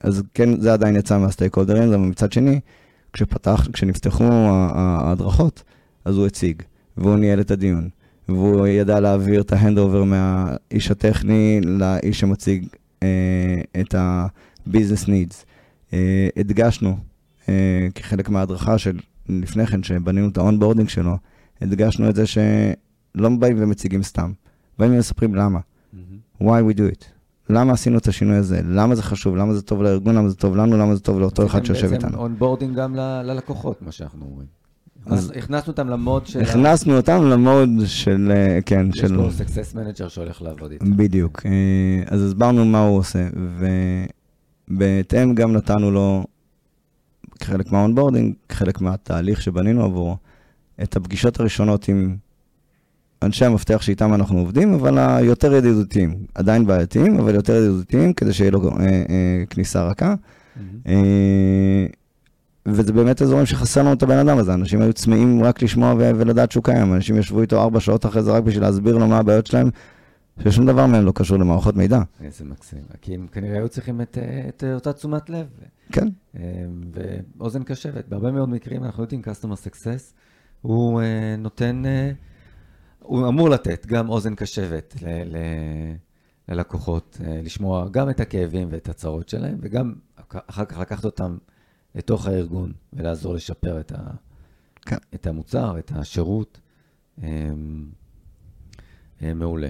אז 0.00 0.22
כן, 0.34 0.60
זה 0.60 0.72
עדיין 0.72 0.96
יצא 0.96 1.18
מהסטייק 1.18 1.54
הולדרים, 1.54 1.82
אבל 1.82 1.96
מצד 1.96 2.32
שני, 2.32 2.60
כשפתח, 3.12 3.68
כשנפתחו 3.72 4.24
ההדרכות, 4.24 5.62
אז 6.04 6.16
הוא 6.16 6.26
הציג, 6.26 6.62
והוא 6.96 7.16
ניהל 7.16 7.40
את 7.40 7.50
הדיון, 7.50 7.88
והוא 8.28 8.66
ידע 8.66 9.00
להעביר 9.00 9.40
את 9.40 9.52
ה 9.52 9.58
handover 9.58 10.04
מהאיש 10.04 10.90
הטכני 10.90 11.60
לאיש 11.64 12.20
שמציג 12.20 12.66
את 13.80 13.94
ה-business 13.94 15.06
needs. 15.06 15.44
הדגשנו, 16.36 16.96
כחלק 17.94 18.28
מההדרכה 18.28 18.78
של 18.78 18.98
לפני 19.28 19.66
כן, 19.66 19.82
שבנינו 19.82 20.28
את 20.28 20.36
ה 20.38 20.43
onboarding 20.43 20.88
שלו, 20.88 21.16
הדגשנו 21.60 22.08
את 22.08 22.14
זה 22.14 22.26
שלא 22.26 23.28
באים 23.38 23.56
ומציגים 23.62 24.02
סתם, 24.02 24.32
באים 24.78 24.94
ומספרים 24.94 25.34
למה, 25.34 25.58
מהמם. 25.92 26.52
why 26.52 26.72
we 26.72 26.76
do 26.76 26.96
it. 26.96 27.04
למה 27.50 27.72
עשינו 27.72 27.98
את 27.98 28.08
השינוי 28.08 28.36
הזה, 28.36 28.60
למה 28.64 28.94
זה 28.94 29.02
חשוב, 29.02 29.36
למה 29.36 29.54
זה 29.54 29.62
טוב 29.62 29.82
לארגון, 29.82 30.14
למה 30.14 30.28
זה 30.28 30.34
טוב 30.36 30.56
לנו, 30.56 30.76
למה 30.78 30.94
זה 30.94 31.00
טוב 31.00 31.20
לאותו 31.20 31.46
אחד 31.46 31.64
שיושב 31.64 31.86
בעצם 31.90 32.06
איתנו. 32.06 32.18
onboarding 32.18 32.76
גם 32.76 32.94
ללקוחות, 32.94 33.82
מה 33.82 33.92
שאנחנו 33.92 34.24
אומרים. 34.30 34.46
אז- 35.06 35.30
הכנס- 35.30 35.36
הכנסנו 35.38 35.70
אותם 35.72 35.88
למוד 35.88 36.26
של... 36.26 36.40
הכנסנו 36.40 36.96
אותם 36.96 37.24
למוד 37.24 37.68
של, 37.84 38.32
אה, 38.34 38.58
כן, 38.66 38.86
יש 38.94 39.00
של... 39.00 39.16
פה 39.16 39.28
success 39.30 39.74
manager 39.74 40.08
שהולך 40.08 40.42
לעבוד 40.42 40.70
איתם. 40.70 40.96
בדיוק. 40.96 41.42
אה, 41.46 41.50
אז 42.06 42.22
הסברנו 42.22 42.64
מה 42.64 42.80
הוא 42.86 42.98
עושה, 42.98 43.28
ובהתאם 44.70 45.34
גם 45.34 45.52
נתנו 45.52 45.90
לו, 45.90 46.24
כחלק 47.42 47.72
מה 47.72 47.82
onboarding, 47.82 48.34
כחלק 48.48 48.80
מהתהליך 48.80 49.42
שבנינו 49.42 49.84
עבורו, 49.84 50.16
את 50.82 50.96
הפגישות 50.96 51.40
הראשונות 51.40 51.88
עם 51.88 52.16
אנשי 53.22 53.44
המפתח 53.44 53.82
שאיתם 53.82 54.14
אנחנו 54.14 54.38
עובדים, 54.38 54.74
אבל 54.74 54.98
היותר 54.98 55.54
ידידותיים. 55.54 56.14
עדיין 56.34 56.66
בעייתיים, 56.66 57.18
אבל 57.18 57.34
יותר 57.34 57.56
ידידותיים, 57.56 58.12
כדי 58.12 58.32
שיהיה 58.32 58.50
לו 58.50 58.70
אה, 58.70 58.84
אה, 58.86 59.44
כניסה 59.50 59.84
רכה. 59.84 60.14
מהמם. 60.56 60.78
אה, 60.86 61.86
וזה 62.66 62.92
באמת 62.92 63.22
אזורים 63.22 63.46
שחסר 63.46 63.80
לנו 63.80 63.92
את 63.92 64.02
הבן 64.02 64.18
אדם 64.18 64.38
הזה, 64.38 64.54
אנשים 64.54 64.82
היו 64.82 64.92
צמאים 64.92 65.44
רק 65.44 65.62
לשמוע 65.62 65.94
ו- 65.98 66.10
ולדעת 66.16 66.52
שהוא 66.52 66.64
קיים, 66.64 66.94
אנשים 66.94 67.16
ישבו 67.16 67.40
איתו 67.40 67.62
ארבע 67.62 67.80
שעות 67.80 68.06
אחרי 68.06 68.22
זה 68.22 68.30
רק 68.30 68.42
בשביל 68.42 68.62
להסביר 68.62 68.98
לו 68.98 69.06
מה 69.06 69.18
הבעיות 69.18 69.46
שלהם, 69.46 69.70
ששום 70.44 70.66
דבר 70.66 70.86
מהם 70.86 71.04
לא 71.04 71.12
קשור 71.14 71.36
למערכות 71.36 71.76
מידע. 71.76 72.02
איזה 72.20 72.44
מקסים. 72.44 72.82
כי 73.00 73.14
הם 73.14 73.26
כנראה 73.26 73.56
היו 73.56 73.68
צריכים 73.68 74.00
את, 74.00 74.18
אה, 74.18 74.48
את 74.48 74.64
אותה 74.74 74.92
תשומת 74.92 75.30
לב. 75.30 75.46
כן, 75.92 76.08
אה, 76.36 76.64
ואוזן 77.38 77.62
קשבת. 77.62 78.08
בהרבה 78.08 78.32
מאוד 78.32 78.48
מקרים 78.48 78.84
אנחנו 78.84 79.02
יודעים, 79.02 79.22
customer 79.24 79.66
success, 79.66 80.12
הוא 80.62 81.00
אה, 81.02 81.36
נותן, 81.38 81.82
אה, 81.86 82.12
הוא 82.98 83.28
אמור 83.28 83.50
לתת 83.50 83.86
גם 83.86 84.08
אוזן 84.08 84.34
קשבת 84.34 84.94
ל, 85.02 85.06
ל, 85.08 85.36
ללקוחות, 86.48 87.20
לשמוע 87.44 87.88
גם 87.90 88.10
את 88.10 88.20
הכאבים 88.20 88.68
ואת 88.70 88.88
הצרות 88.88 89.28
שלהם, 89.28 89.58
וגם 89.60 89.94
אחר 90.28 90.64
כך 90.64 90.78
לקחת 90.78 91.04
אותם 91.04 91.38
לתוך 91.94 92.26
הארגון 92.26 92.72
ולעזור 92.92 93.34
לשפר 93.34 93.80
את, 93.80 93.92
ה, 93.92 94.10
כן. 94.82 94.96
את 95.14 95.26
המוצר, 95.26 95.78
את 95.78 95.92
השירות. 95.94 96.60
אה, 99.22 99.34
מעולה. 99.34 99.68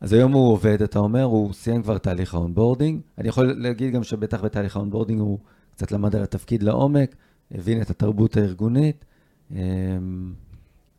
אז 0.00 0.12
היום 0.12 0.32
הוא 0.32 0.52
עובד, 0.52 0.82
אתה 0.82 0.98
אומר, 0.98 1.22
הוא 1.22 1.52
סיים 1.52 1.82
כבר 1.82 1.98
תהליך 1.98 2.34
ה 2.34 2.39
onboarding. 2.39 3.00
אני 3.18 3.28
יכול 3.28 3.52
להגיד 3.62 3.92
גם 3.92 4.02
שבטח 4.02 4.40
בתהליך 4.40 4.76
ה 4.76 4.80
onboarding 4.80 5.20
הוא 5.20 5.38
קצת 5.74 5.92
למד 5.92 6.16
על 6.16 6.22
התפקיד 6.22 6.62
לעומק, 6.62 7.16
הבין 7.50 7.82
את 7.82 7.90
התרבות 7.90 8.36
הארגונית, 8.36 9.04
אמ, 9.50 10.34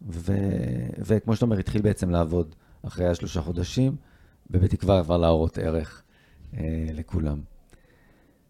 ו, 0.09 0.33
וכמו 0.97 1.35
שאתה 1.35 1.45
אומר, 1.45 1.57
התחיל 1.57 1.81
בעצם 1.81 2.09
לעבוד 2.09 2.55
אחרי 2.83 3.07
השלושה 3.07 3.41
חודשים, 3.41 3.95
ובתקווה 4.51 5.03
כבר 5.03 5.17
להראות 5.17 5.57
ערך 5.57 6.03
אה, 6.57 6.87
לכולם. 6.93 7.41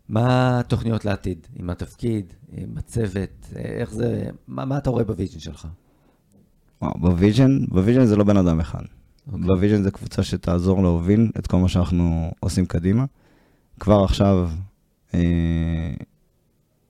מה 0.09 0.59
התוכניות 0.59 1.05
לעתיד 1.05 1.47
עם 1.55 1.69
התפקיד, 1.69 2.33
עם 2.51 2.77
הצוות, 2.77 3.53
אה, 3.55 3.61
איך 3.61 3.91
זה, 3.91 4.29
מה, 4.47 4.65
מה 4.65 4.77
אתה 4.77 4.89
רואה 4.89 5.03
ב 5.03 5.08
vision 5.08 5.39
שלך? 5.39 5.67
ב 6.81 6.92
vision, 6.92 7.65
ב 7.67 7.73
vision 7.73 8.05
זה 8.05 8.15
לא 8.15 8.23
בן 8.23 8.37
אדם 8.37 8.59
אחד. 8.59 8.83
ב 9.27 9.35
vision 9.35 9.83
זה 9.83 9.91
קבוצה 9.91 10.23
שתעזור 10.23 10.81
להוביל 10.81 11.31
את 11.39 11.47
כל 11.47 11.57
מה 11.57 11.67
שאנחנו 11.67 12.31
עושים 12.39 12.65
קדימה. 12.65 13.05
כבר 13.79 14.03
עכשיו, 14.03 14.49
אה, 15.13 15.93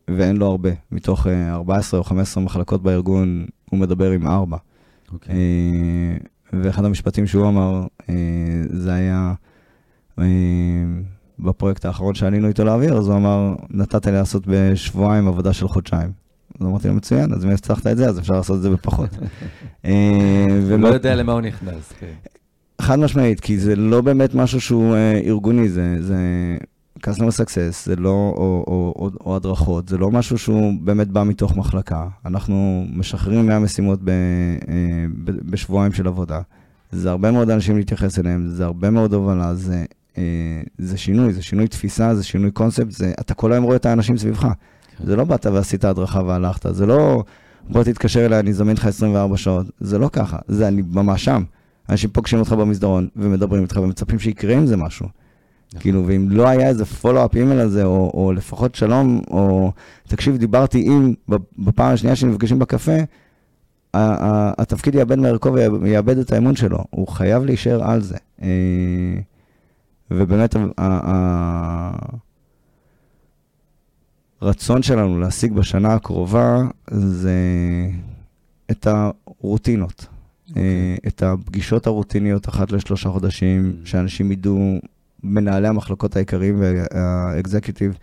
ואין 0.08 0.38
לו 0.38 0.46
הרבה, 0.46 0.70
מתוך 0.92 1.28
אה, 1.28 1.54
14 1.54 2.00
או 2.00 2.04
15 2.04 2.44
מחלקות 2.44 2.84
בארגון, 2.84 3.46
הוא 3.70 3.80
מדבר 3.80 4.12
עם 4.12 4.28
ארבע. 4.28 4.58
אוקיי. 5.14 5.36
אה, 5.36 6.18
ואחד 6.54 6.86
המשפטים 6.86 7.28
שהוא 7.28 7.48
אמר, 7.48 7.88
אה, 8.10 8.16
זה 8.70 8.94
היה 8.94 9.34
אה, 10.20 10.26
בפרויקט 11.40 11.86
האחרון 11.86 12.16
שעלינו 12.16 12.48
איתו 12.48 12.64
לאוויר, 12.64 12.98
אז 12.98 13.08
הוא 13.08 13.16
אמר, 13.16 13.56
נתת 13.70 14.06
לי 14.06 14.12
לעשות 14.12 14.44
בשבועיים 14.48 15.28
עבודה 15.28 15.54
של 15.54 15.68
חודשיים. 15.68 16.27
אז 16.60 16.68
אמרתי 16.68 16.88
לו, 16.88 16.94
מצוין, 16.94 17.34
אז 17.34 17.46
אם 17.46 17.50
הצלחת 17.50 17.88
את 17.88 17.98
זה, 17.98 18.10
אז 18.10 18.20
אפשר 18.20 18.34
לעשות 18.34 18.58
את 18.58 18.62
זה 18.62 18.70
בפחות. 18.70 19.10
אה, 19.86 20.46
הוא 20.72 20.80
לא 20.80 20.88
יודע 20.88 21.16
למה 21.16 21.34
הוא 21.34 21.42
נכנס, 21.42 21.94
כן. 22.00 22.14
חד 22.82 23.00
משמעית, 23.00 23.40
כי 23.40 23.60
זה 23.60 23.76
לא 23.76 24.02
באמת 24.02 24.36
משהו 24.36 24.62
שהוא 24.62 24.96
אה, 24.96 25.22
ארגוני, 25.26 25.70
זה, 25.70 26.58
customer 27.00 27.32
success, 27.42 27.86
זה 27.86 27.96
לא, 27.96 28.34
או, 28.38 28.64
או, 28.68 28.94
או, 28.96 29.10
או 29.26 29.36
הדרכות, 29.36 29.90
זה 29.90 29.98
לא 29.98 30.12
משהו 30.12 30.38
שהוא 30.38 30.74
באמת 30.82 31.08
בא 31.08 31.24
מתוך 31.24 31.58
מחלקה. 31.58 32.08
אנחנו 32.26 32.86
משחררים 32.94 33.46
מהמשימות 33.48 34.00
ב, 34.04 34.10
אה, 34.10 34.14
ב, 35.24 35.32
בשבועיים 35.52 35.94
של 35.94 36.08
עבודה. 36.08 36.42
זה 36.92 37.10
הרבה 37.10 37.32
מאוד 37.32 37.50
אנשים 37.50 37.78
להתייחס 37.78 38.20
אליהם, 38.20 38.48
זה 38.48 38.66
הרבה 38.66 38.90
מאוד 38.90 39.14
הובלה, 39.14 39.56
זה, 39.56 39.86
זה 40.78 40.98
שינוי, 40.98 41.34
זה 41.34 41.44
שינוי 41.44 41.68
תפיסה, 41.68 42.16
זה 42.16 42.24
שינוי 42.24 42.52
קונספט, 42.52 42.92
זה, 42.92 43.12
אתה 43.20 43.34
כל 43.34 43.54
היום 43.54 43.64
רואה 43.64 43.76
את 43.76 43.86
האנשים 43.86 44.18
סביבך. 44.18 44.48
זה 45.04 45.16
לא 45.16 45.24
באת 45.24 45.46
ועשית 45.46 45.86
הדרכה 45.86 46.22
והלכת, 46.24 46.76
זה 46.76 46.86
לא 46.86 47.24
בוא 47.70 47.84
תתקשר 47.84 48.26
אליי, 48.26 48.40
אני 48.40 48.50
אזמין 48.50 48.78
לך 48.78 48.86
24 48.86 49.38
שעות, 49.38 49.66
זה 49.80 49.98
לא 49.98 50.10
ככה, 50.14 50.38
זה 50.48 50.68
אני 50.68 50.84
ממש 50.92 51.26
שם. 51.26 51.44
אנשים 51.90 52.10
פוגשים 52.10 52.40
אותך 52.40 52.52
במסדרון 52.52 53.08
ומדברים 53.16 53.64
איתך 53.64 53.78
ומצפים 53.84 54.20
שיקרה 54.20 54.54
עם 54.54 54.66
זה 54.66 54.78
משהו. 54.78 55.06
נכון. 55.70 55.82
כאילו, 55.82 56.08
ואם 56.08 56.28
לא 56.30 56.48
היה 56.48 56.68
איזה 56.68 56.86
פולו-אפ 56.86 57.36
אימייל 57.36 57.60
על 57.60 57.70
זה, 57.70 57.84
או, 57.84 58.12
או 58.14 58.34
לפחות 58.34 58.76
שלום, 58.76 59.22
או 59.32 59.72
תקשיב, 60.08 60.38
דיברתי 60.38 60.84
עם, 60.88 61.14
בפעם 61.58 61.94
השנייה 61.94 62.16
שנפגשים 62.16 62.60
בקפה, 62.60 62.98
התפקיד 63.94 64.96
יאבד 64.96 65.20
מערכו 65.20 65.54
ויאבד 65.82 66.18
את 66.18 66.32
האמון 66.34 66.56
שלו, 66.56 66.84
הוא 66.90 67.08
חייב 67.08 67.46
להישאר 67.46 67.92
על 67.92 68.02
זה. 68.02 68.18
אה, 68.42 68.48
ובאמת, 70.12 70.56
הרצון 74.42 74.84
שלנו 74.84 75.20
להשיג 75.20 75.54
בשנה 75.54 75.94
הקרובה 75.94 76.58
זה 76.92 77.40
את 78.72 78.88
הרוטינות. 78.88 80.06
אה, 80.58 80.96
את 81.08 81.24
הפגישות 81.24 81.88
הרוטיניות 81.88 82.50
אחת 82.50 82.72
לשלושה 82.72 83.10
חודשים, 83.10 83.74
Mm. 83.84 83.88
שאנשים 83.88 84.32
ידעו, 84.32 84.80
מנהלי 85.24 85.68
המחלקות 85.68 86.16
העיקריים 86.16 86.60
והאקזקיוטיב, 86.60 87.98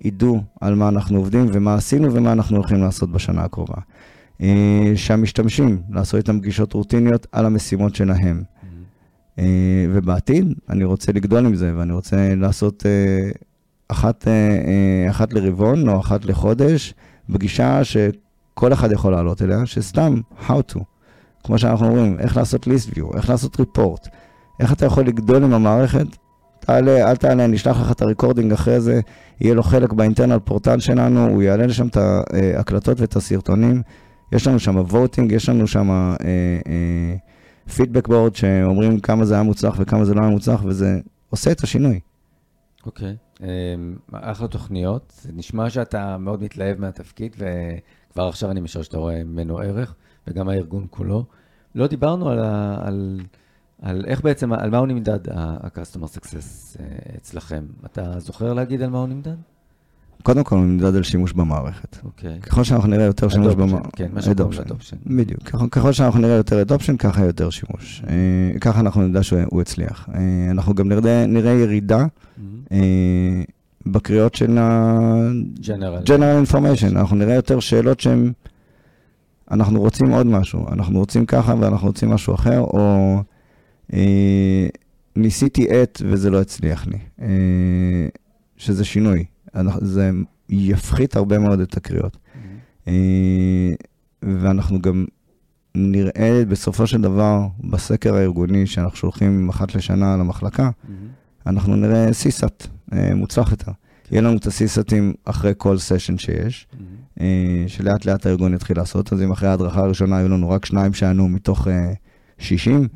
ידעו 0.00 0.42
על 0.60 0.74
מה 0.74 0.88
אנחנו 0.88 1.18
עובדים 1.18 1.46
ומה 1.52 1.74
עשינו 1.74 2.14
ומה 2.14 2.32
אנחנו 2.32 2.56
הולכים 2.56 2.80
לעשות 2.80 3.12
בשנה 3.12 3.44
הקרובה. 3.44 3.76
אה, 4.40 4.92
שהמשתמשים, 4.96 5.82
לעשות 5.90 6.18
איתם 6.18 6.40
פגישות 6.40 6.72
רוטיניות 6.72 7.26
על 7.32 7.46
המשימות 7.46 7.94
שלהם. 7.94 8.42
אה, 9.38 9.86
ובעתיד, 9.92 10.54
אני 10.70 10.84
רוצה 10.84 11.12
לגדול 11.12 11.46
עם 11.46 11.54
זה, 11.54 11.72
ואני 11.76 11.92
רוצה 11.92 12.34
לעשות 12.34 12.86
אחת, 13.88 14.28
אה, 14.28 14.32
אה, 14.32 15.10
אחת 15.10 15.32
לרבעון 15.32 15.88
או 15.88 16.00
אחת 16.00 16.24
לחודש, 16.24 16.94
פגישה 17.32 17.84
שכל 17.84 18.72
אחד 18.72 18.92
יכול 18.92 19.12
לעלות 19.12 19.42
אליה, 19.42 19.66
שסתם, 19.66 20.20
how 20.48 20.74
to. 20.74 20.80
כמו 21.44 21.58
שאנחנו 21.58 21.86
אומרים, 21.86 22.18
איך 22.18 22.36
לעשות 22.36 22.66
list 22.66 22.94
view, 22.94 23.16
איך 23.16 23.30
לעשות 23.30 23.60
report, 23.60 24.08
איך 24.60 24.72
אתה 24.72 24.86
יכול 24.86 25.04
לגדול 25.04 25.44
עם 25.44 25.54
המערכת, 25.54 26.06
תעלה, 26.60 27.10
אל 27.10 27.16
תעלה, 27.16 27.46
נשלח 27.46 27.80
לך 27.80 27.90
את 27.90 28.02
הריקורדינג 28.02 28.52
אחרי 28.52 28.80
זה, 28.80 29.00
יהיה 29.40 29.54
לו 29.54 29.62
חלק 29.62 29.92
באינטרנל 29.92 30.38
פורטל 30.38 30.80
שלנו, 30.80 31.26
הוא 31.26 31.42
יעלה 31.42 31.66
לשם 31.66 31.86
את 31.86 31.96
ההקלטות 31.96 33.00
ואת 33.00 33.16
הסרטונים, 33.16 33.82
יש 34.32 34.46
לנו 34.46 34.58
שם 34.58 34.78
voting, 34.78 35.32
יש 35.32 35.48
לנו 35.48 35.66
שם 35.66 35.90
אה, 35.90 36.16
אה, 36.66 37.14
פידבק 37.74 38.08
בורד 38.08 38.36
שאומרים 38.36 39.00
כמה 39.00 39.24
זה 39.24 39.34
היה 39.34 39.42
מוצלח 39.42 39.76
וכמה 39.78 40.04
זה 40.04 40.14
לא 40.14 40.20
היה 40.20 40.30
מוצלח, 40.30 40.64
וזה 40.64 41.00
עושה 41.30 41.52
את 41.52 41.60
השינוי. 41.60 42.00
אוקיי. 42.86 43.08
אמ, 43.08 43.25
אחלה 44.12 44.48
תוכניות. 44.48 45.26
נשמע 45.32 45.70
שאתה 45.70 46.18
מאוד 46.18 46.42
מתלהב 46.42 46.80
מהתפקיד, 46.80 47.36
וכבר 47.38 48.28
עכשיו 48.28 48.50
אני 48.50 48.60
משער 48.60 48.82
שאתה 48.82 48.98
רואה 48.98 49.24
ממנו 49.24 49.58
ערך, 49.58 49.94
וגם 50.26 50.48
הארגון 50.48 50.86
כולו. 50.90 51.24
לא 51.74 51.86
דיברנו 51.86 52.28
על, 52.28 52.38
על, 52.80 53.20
על 53.82 54.04
איך 54.06 54.20
בעצם, 54.20 54.52
על 54.52 54.70
מה 54.70 54.78
הוא 54.78 54.86
נמדד, 54.86 55.28
ה-customer 55.28 56.18
success 56.18 56.80
אה, 56.80 56.86
אצלכם. 57.16 57.66
אתה 57.84 58.20
זוכר 58.20 58.52
להגיד 58.52 58.82
על 58.82 58.90
מה 58.90 58.98
הוא 58.98 59.08
נמדד? 59.08 59.36
קודם 60.26 60.44
כל, 60.44 60.56
הוא 60.56 60.64
נמדד 60.64 60.96
על 60.96 61.02
שימוש 61.02 61.32
במערכת. 61.32 61.96
אוקיי. 62.04 62.38
ככל 62.42 62.64
שאנחנו 62.64 62.88
נראה 62.88 63.04
יותר 63.04 63.28
שימוש 63.28 63.54
במערכת, 63.54 63.94
כן, 63.96 64.08
מה 64.12 64.22
שקוראים 64.22 64.60
adoption. 64.60 64.96
בדיוק. 65.06 65.42
ככל- 65.42 65.68
ככל 65.70 65.92
שאנחנו 65.92 66.20
נראה 66.20 66.34
יותר 66.34 66.60
אדופשן, 66.62 66.96
ככה 66.96 67.24
יותר 67.24 67.50
שימוש. 67.50 68.02
אה, 68.08 68.58
ככה 68.60 68.80
אנחנו 68.80 69.02
נדע 69.08 69.22
שהוא 69.22 69.60
הצליח. 69.60 70.08
אה, 70.14 70.20
אנחנו 70.50 70.74
גם 70.74 70.88
נראה, 70.88 71.26
נראה 71.26 71.52
ירידה 71.52 71.96
מהמם. 72.38 72.60
אה, 72.72 73.42
בקריאות 73.86 74.34
של 74.34 74.58
General. 74.58 74.60
ה-General 74.60 76.50
Information. 76.52 76.88
אנחנו 76.96 77.16
נראה 77.16 77.34
יותר 77.34 77.60
שאלות 77.60 78.00
שהן, 78.00 78.32
אנחנו 79.50 79.80
רוצים 79.80 80.10
עוד 80.10 80.26
משהו, 80.26 80.66
אנחנו 80.72 80.98
רוצים 80.98 81.26
ככה 81.26 81.54
ואנחנו 81.60 81.86
רוצים 81.86 82.10
משהו 82.10 82.34
אחר, 82.34 82.60
או 82.60 83.16
אה, 83.92 84.66
ניסיתי 85.16 85.82
את 85.82 86.02
וזה 86.04 86.30
לא 86.30 86.40
הצליח 86.40 86.86
לי, 86.86 86.98
אה, 87.22 87.26
שזה 88.56 88.84
שינוי. 88.84 89.24
זה 89.80 90.10
יפחית 90.48 91.16
הרבה 91.16 91.38
מאוד 91.38 91.60
את 91.60 91.76
הקריאות. 91.76 92.16
מהמם. 92.34 92.56
אה, 92.88 93.74
ואנחנו 94.22 94.80
גם 94.80 95.04
נראה 95.74 96.42
בסופו 96.48 96.86
של 96.86 97.00
דבר 97.00 97.46
בסקר 97.60 98.14
הארגוני 98.14 98.66
שאנחנו 98.66 98.96
שולחים 98.96 99.48
אחת 99.48 99.74
לשנה 99.74 100.16
למחלקה, 100.16 100.70
מהמם. 100.88 101.08
אנחנו 101.46 101.76
נראה 101.76 102.12
סיסאט 102.12 102.66
אה, 102.92 103.14
מוצלח 103.14 103.50
יותר. 103.50 103.72
יהיה 104.10 104.22
לנו 104.22 104.36
את 104.36 104.46
הסיסאטים 104.46 105.14
אחרי 105.24 105.52
כל 105.56 105.78
סשן 105.78 106.18
שיש, 106.18 106.66
אה, 107.20 107.64
שלאט 107.66 108.04
לאט 108.04 108.26
הארגון 108.26 108.54
יתחיל 108.54 108.76
לעשות, 108.76 109.12
אז 109.12 109.22
אם 109.22 109.30
אחרי 109.30 109.48
ההדרכה 109.48 109.80
הראשונה 109.80 110.16
היו 110.16 110.28
לנו 110.28 110.50
רק 110.50 110.64
שניים 110.64 110.94
שענו 110.94 111.28
מתוך 111.28 111.68
אה, 111.68 111.92
60, 112.38 112.88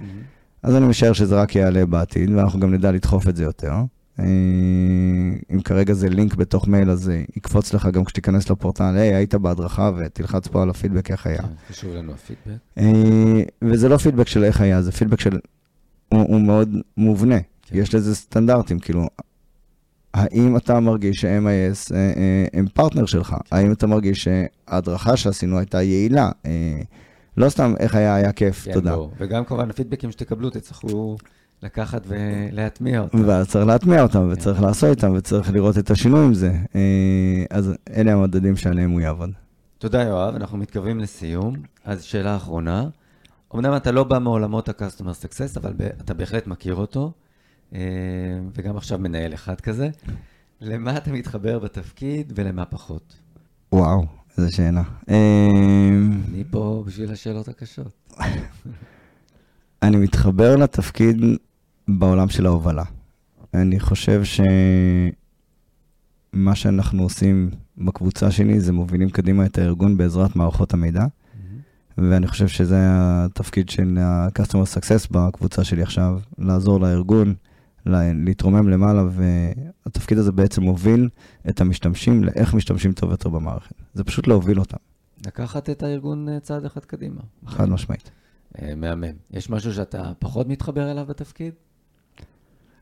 אז 0.62 0.76
אני 0.76 0.86
משער 0.86 1.12
שזה 1.12 1.40
רק 1.42 1.56
יעלה 1.56 1.86
בעתיד, 1.86 2.30
ואנחנו 2.30 2.60
גם 2.60 2.74
נדע 2.74 2.92
לדחוף 2.92 3.28
את 3.28 3.36
זה 3.36 3.44
יותר. 3.44 3.72
אה, 4.20 5.54
אם 5.54 5.60
כרגע 5.60 5.94
זה 5.94 6.08
לינק 6.08 6.34
בתוך 6.34 6.68
מייל, 6.68 6.90
אז 6.90 7.12
יקפוץ 7.36 7.74
לך 7.74 7.86
גם 7.86 8.04
כשתיכנס 8.04 8.50
לפורטל, 8.50 8.96
היי, 8.96 9.14
היית 9.14 9.34
בהדרכה 9.34 9.90
ותלחץ 9.96 10.46
פה 10.46 10.62
על 10.62 10.70
הפידבק 10.70 11.10
איך 11.10 11.26
היה. 11.26 11.42
כן, 11.42 11.48
חשוב 11.68 11.94
לנו 11.94 12.12
הפידבק. 12.12 12.60
אה, 12.78 13.42
וזה 13.62 13.88
לא 13.88 13.96
פידבק 13.96 14.28
של 14.28 14.44
איך 14.44 14.60
היה, 14.60 14.82
זה 14.82 14.92
פידבק 14.92 15.20
של... 15.20 15.38
הוא, 16.08 16.40
מאוד 16.40 16.76
מובנה. 16.96 17.38
כן. 17.62 17.78
יש 17.78 17.94
לזה 17.94 18.14
סטנדרטים, 18.14 18.78
כאילו, 18.78 19.08
האם 20.14 20.56
אתה 20.56 20.80
מרגיש 20.80 21.20
ש-MIS 21.20 21.94
אה, 21.94 22.44
הם 22.52 22.66
פרטנר 22.74 23.06
שלך? 23.06 23.36
האם 23.50 23.72
אתה 23.72 23.86
מרגיש 23.86 24.28
שההדרכה 24.28 25.16
שעשינו 25.16 25.58
הייתה 25.58 25.82
יעילה? 25.82 26.30
לא 27.36 27.48
סתם 27.48 27.74
איך 27.78 27.94
היה, 27.94 28.14
היה 28.14 28.32
כיף, 28.32 28.64
כן, 28.64 28.72
תודה. 28.72 28.90
ברור. 28.90 29.12
וגם 29.18 29.44
כמובן 29.44 29.70
הפידבקים 29.70 30.10
שתקבלו, 30.10 30.50
תצטרכו 30.50 31.16
לקחת 31.62 32.02
ולהטמיע 32.06 33.00
אותם. 33.00 33.28
ואז 33.28 33.48
צריך 33.48 33.66
להטמיע 33.66 34.02
אותם, 34.02 34.28
וצריך 34.30 34.62
לעשות 34.62 34.90
איתם, 34.90 35.12
וצריך 35.16 35.52
לראות 35.52 35.78
את 35.78 35.90
השינוי 35.90 36.24
עם 36.24 36.34
זה. 36.34 36.52
אה, 36.74 37.44
אז 37.50 37.72
אלה 37.96 38.12
המדדים 38.12 38.56
שעליהם 38.56 38.90
הוא 38.90 39.00
יעבוד. 39.00 39.30
תודה, 39.78 40.02
יואב. 40.02 40.34
אנחנו 40.34 40.58
מתקרבים 40.58 41.00
לסיום. 41.00 41.54
אז 41.84 42.02
שאלה 42.02 42.36
אחרונה. 42.36 42.88
אמנם 43.54 43.76
אתה 43.76 43.92
לא 43.92 44.04
בא 44.04 44.18
מעולמות 44.18 44.68
ה-Customer 44.68 45.24
Success, 45.24 45.56
אבל 45.56 45.72
אתה 46.00 46.14
בהחלט 46.14 46.46
מכיר 46.46 46.74
אותו, 46.74 47.12
אה, 47.74 47.80
וגם 48.54 48.76
עכשיו 48.76 48.98
מנהל 48.98 49.34
אחד 49.34 49.60
כזה. 49.60 49.88
למה 50.60 50.96
אתה 50.96 51.12
מתחבר 51.12 51.58
בתפקיד 51.58 52.32
ולמה 52.36 52.64
פחות? 52.64 53.16
וואו, 53.72 54.06
איזה 54.38 54.52
שאלה. 54.52 54.82
אה, 55.10 55.88
אני 56.28 56.44
פה 56.50 56.82
בשביל 56.86 57.12
השאלות 57.12 57.48
הקשות. 57.48 58.16
אני 59.82 59.96
מתחבר 59.96 60.56
לתפקיד 60.56 61.16
בעולם 61.98 62.28
של 62.28 62.46
ההובלה. 62.46 62.84
אני 63.54 63.80
חושב 63.80 64.22
שמה 66.34 66.54
שאנחנו 66.54 67.02
עושים 67.02 67.50
בקבוצה 67.78 68.30
שלי 68.30 68.60
זה 68.60 68.72
מובילים 68.72 69.10
קדימה 69.10 69.46
את 69.46 69.58
הארגון 69.58 69.96
בעזרת 69.96 70.36
מערכות 70.36 70.74
המידע, 70.74 71.04
ואני 71.98 72.26
חושב 72.26 72.48
שזה 72.48 72.76
התפקיד 72.90 73.68
של 73.68 73.98
ה-Customer 74.00 74.76
Success 74.78 75.08
בקבוצה 75.10 75.64
שלי 75.64 75.82
עכשיו, 75.82 76.20
לעזור 76.38 76.80
לארגון, 76.80 77.34
לה- 77.86 78.12
להתרומם 78.12 78.68
למעלה, 78.68 79.02
והתפקיד 79.10 80.18
הזה 80.18 80.32
בעצם 80.32 80.62
מוביל 80.62 81.08
את 81.48 81.60
המשתמשים 81.60 82.24
לאיך 82.24 82.54
משתמשים 82.54 82.92
טוב 82.92 83.10
יותר 83.10 83.28
במערכת. 83.28 83.74
זה 83.94 84.04
פשוט 84.04 84.26
להוביל 84.26 84.58
אותם, 84.60 84.76
לקחת 85.26 85.70
את 85.70 85.82
הארגון 85.82 86.28
אה, 86.28 86.40
צעד 86.40 86.64
אחד 86.64 86.84
קדימה. 86.84 87.20
חד 87.46 87.68
משמעית. 87.68 88.10
אה, 88.62 88.74
מהמם. 88.74 89.12
יש 89.30 89.50
משהו 89.50 89.72
שאתה 89.74 90.12
פחות 90.18 90.48
מתחבר 90.48 90.90
אליו 90.90 91.06
בתפקיד? 91.06 91.52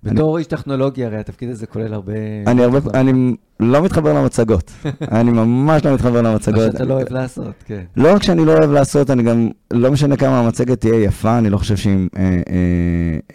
בתור 0.03 0.39
איש 0.39 0.47
טכנולוגיה, 0.47 1.07
הרי 1.07 1.17
התפקיד 1.17 1.51
הזה 1.51 1.67
כולל 1.67 1.95
הרבה... 1.95 2.13
אני 2.47 2.65
הרבה, 2.65 2.79
אני 3.01 3.37
לא 3.61 3.83
מתחבר 3.83 4.13
למצגות. 4.13 4.73
אני 5.21 5.31
ממש 5.31 5.85
לא 5.85 5.95
מתחבר 5.95 6.23
מה 6.23 6.33
למצגות. 6.33 6.73
שאתה 6.73 6.85
לא 6.85 6.95
אוהב 6.95 7.13
לעשות, 7.13 7.55
כן. 7.65 7.85
לא 7.97 8.15
רק 8.15 8.23
שאני 8.23 8.45
לא 8.45 8.59
אוהב 8.59 8.71
לעשות, 8.71 9.11
אני 9.11 9.23
גם, 9.23 9.49
לא 9.73 9.91
משנה 9.91 10.17
כמה 10.17 10.41
המצגת 10.41 10.81
תהיה 10.81 11.05
יפה, 11.05 11.39
אני 11.39 11.51
לא 11.51 11.59
חושב 11.59 11.77
שהיא 11.77 12.09
אה, 12.17 12.23
אה, 12.23 12.33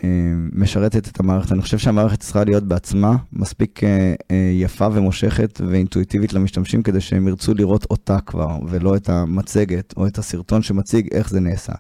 אה, 0.04 0.10
משרתת 0.54 1.08
את 1.08 1.20
המערכת. 1.20 1.52
אני 1.52 1.62
חושב 1.62 1.78
שהמערכת 1.78 2.20
צריכה 2.20 2.44
להיות 2.44 2.64
בעצמה 2.64 3.16
מספיק 3.34 3.84
אה, 3.84 4.14
אה, 4.32 4.52
יפה 4.54 4.88
ומושכת 4.94 5.62
ואינטואיטיבית 5.68 6.34
למשתמשים, 6.34 6.84
כדי 6.84 7.02
שהם 7.02 7.28
ירצו 7.28 7.54
לראות 7.54 7.86
אותה 7.90 8.20
כבר, 8.26 8.58
ולא 8.68 8.96
את 8.96 9.10
המצגת 9.10 9.94
או 9.98 10.08
את 10.08 10.18
הסרטון 10.18 10.62
שמציג 10.62 11.08
איך 11.12 11.30
זה 11.30 11.40
נעשה. 11.40 11.74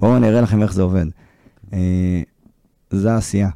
בואו 0.00 0.16
אני 0.16 0.28
אראה 0.28 0.40
לכם 0.40 0.62
איך 0.62 0.72
זה 0.72 0.82
עובד. 0.82 1.06
אה, 1.72 2.22
זה 2.90 3.12
העשייה. 3.12 3.48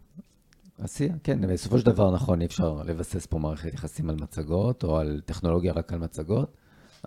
עשייה, 0.79 1.15
כן, 1.23 1.53
בסופו 1.53 1.79
של 1.79 1.87
דבר 1.87 2.11
נכון, 2.11 2.41
אי 2.41 2.47
אפשר 2.47 2.83
לבסס 2.85 3.27
פה 3.27 3.39
מערכת 3.39 3.75
יחסים 3.75 4.11
על 4.11 4.17
מצגות, 4.21 4.85
או 4.85 4.99
על 4.99 5.21
טכנולוגיה 5.25 5.73
רק 5.73 5.93
על 5.93 5.99
מצגות, 5.99 6.57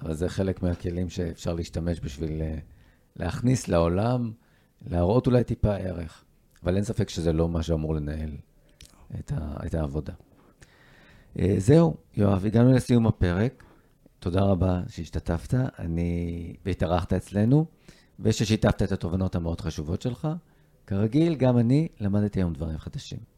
אבל 0.01 0.13
זה 0.13 0.29
חלק 0.29 0.63
מהכלים 0.63 1.10
שאפשר 1.10 1.53
להשתמש 1.53 1.99
בשביל 2.03 2.41
אה, 2.41 2.57
להכניס 3.15 3.67
לעולם, 3.67 4.31
להראות 4.88 5.27
אולי 5.27 5.43
טיפה 5.43 5.75
ערך, 5.75 6.23
אבל 6.63 6.75
אין 6.75 6.84
ספק 6.84 7.10
שזה 7.10 7.34
לא 7.34 7.49
מה 7.49 7.63
שאמור 7.63 7.95
לנהל 7.95 8.31
את, 9.19 9.31
ה, 9.31 9.65
את 9.65 9.73
העבודה. 9.73 10.13
אה, 11.39 11.55
זהו, 11.57 11.95
יואב, 12.17 12.45
הגענו 12.45 12.71
לסיום 12.71 13.07
הפרק. 13.07 13.63
תודה 14.19 14.41
רבה 14.41 14.81
שהשתתפת, 14.88 15.53
אני... 15.79 16.53
והתארחת 16.65 17.13
אצלנו, 17.13 17.65
וששיתפת 18.19 18.81
את 18.84 18.91
התובנות 18.91 19.36
המאוד 19.36 19.62
חשובות 19.62 20.01
שלך. 20.01 20.27
כרגיל, 20.88 21.36
גם 21.36 21.57
אני 21.57 21.88
למדתי 21.99 22.39
היום 22.39 22.53
דברים 22.53 22.77
חדשים. 22.77 23.30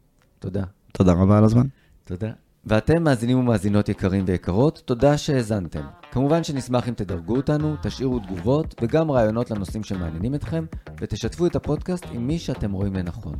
תודה. 0.44 0.64
תודה 0.92 1.12
רבה 1.12 1.38
על 1.38 1.44
הזמן. 1.44 1.66
תודה. 2.04 2.30
ואתם, 2.66 3.02
מאזינים 3.02 3.38
ומאזינות 3.38 3.88
יקרים 3.88 4.24
ויקרות, 4.26 4.82
תודה 4.84 5.18
שהאזנתם. 5.18 5.80
כמובן 6.12 6.44
שנשמח 6.44 6.88
אם 6.88 6.94
תדרגו 6.94 7.36
אותנו, 7.36 7.76
תשאירו 7.82 8.18
תגובות 8.18 8.74
וגם 8.82 9.10
רעיונות 9.10 9.50
לנושאים 9.50 9.82
שמעניינים 9.82 10.34
אתכם, 10.34 10.64
ותשתפו 11.00 11.46
את 11.46 11.56
הפודקאסט 11.56 12.04
עם 12.12 12.26
מי 12.26 12.38
שאתם 12.38 12.72
רואים 12.72 12.94
לנכון. 12.94 13.34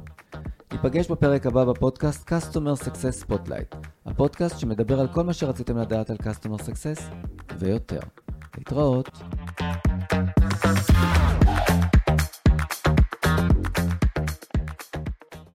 ניפגש 0.72 1.10
בפרק 1.10 1.46
הבא 1.46 1.64
בפודקאסט 1.64 2.32
Customer 2.32 2.84
Success 2.84 3.30
Spotlight, 3.30 3.76
הפודקאסט 4.06 4.58
שמדבר 4.58 5.00
על 5.00 5.08
כל 5.08 5.22
מה 5.24 5.32
שרציתם 5.32 5.78
לדעת 5.78 6.10
על 6.10 6.16
Customer 6.16 6.60
Success 6.60 7.02
ויותר. 7.58 8.00
להתראות. 8.58 9.10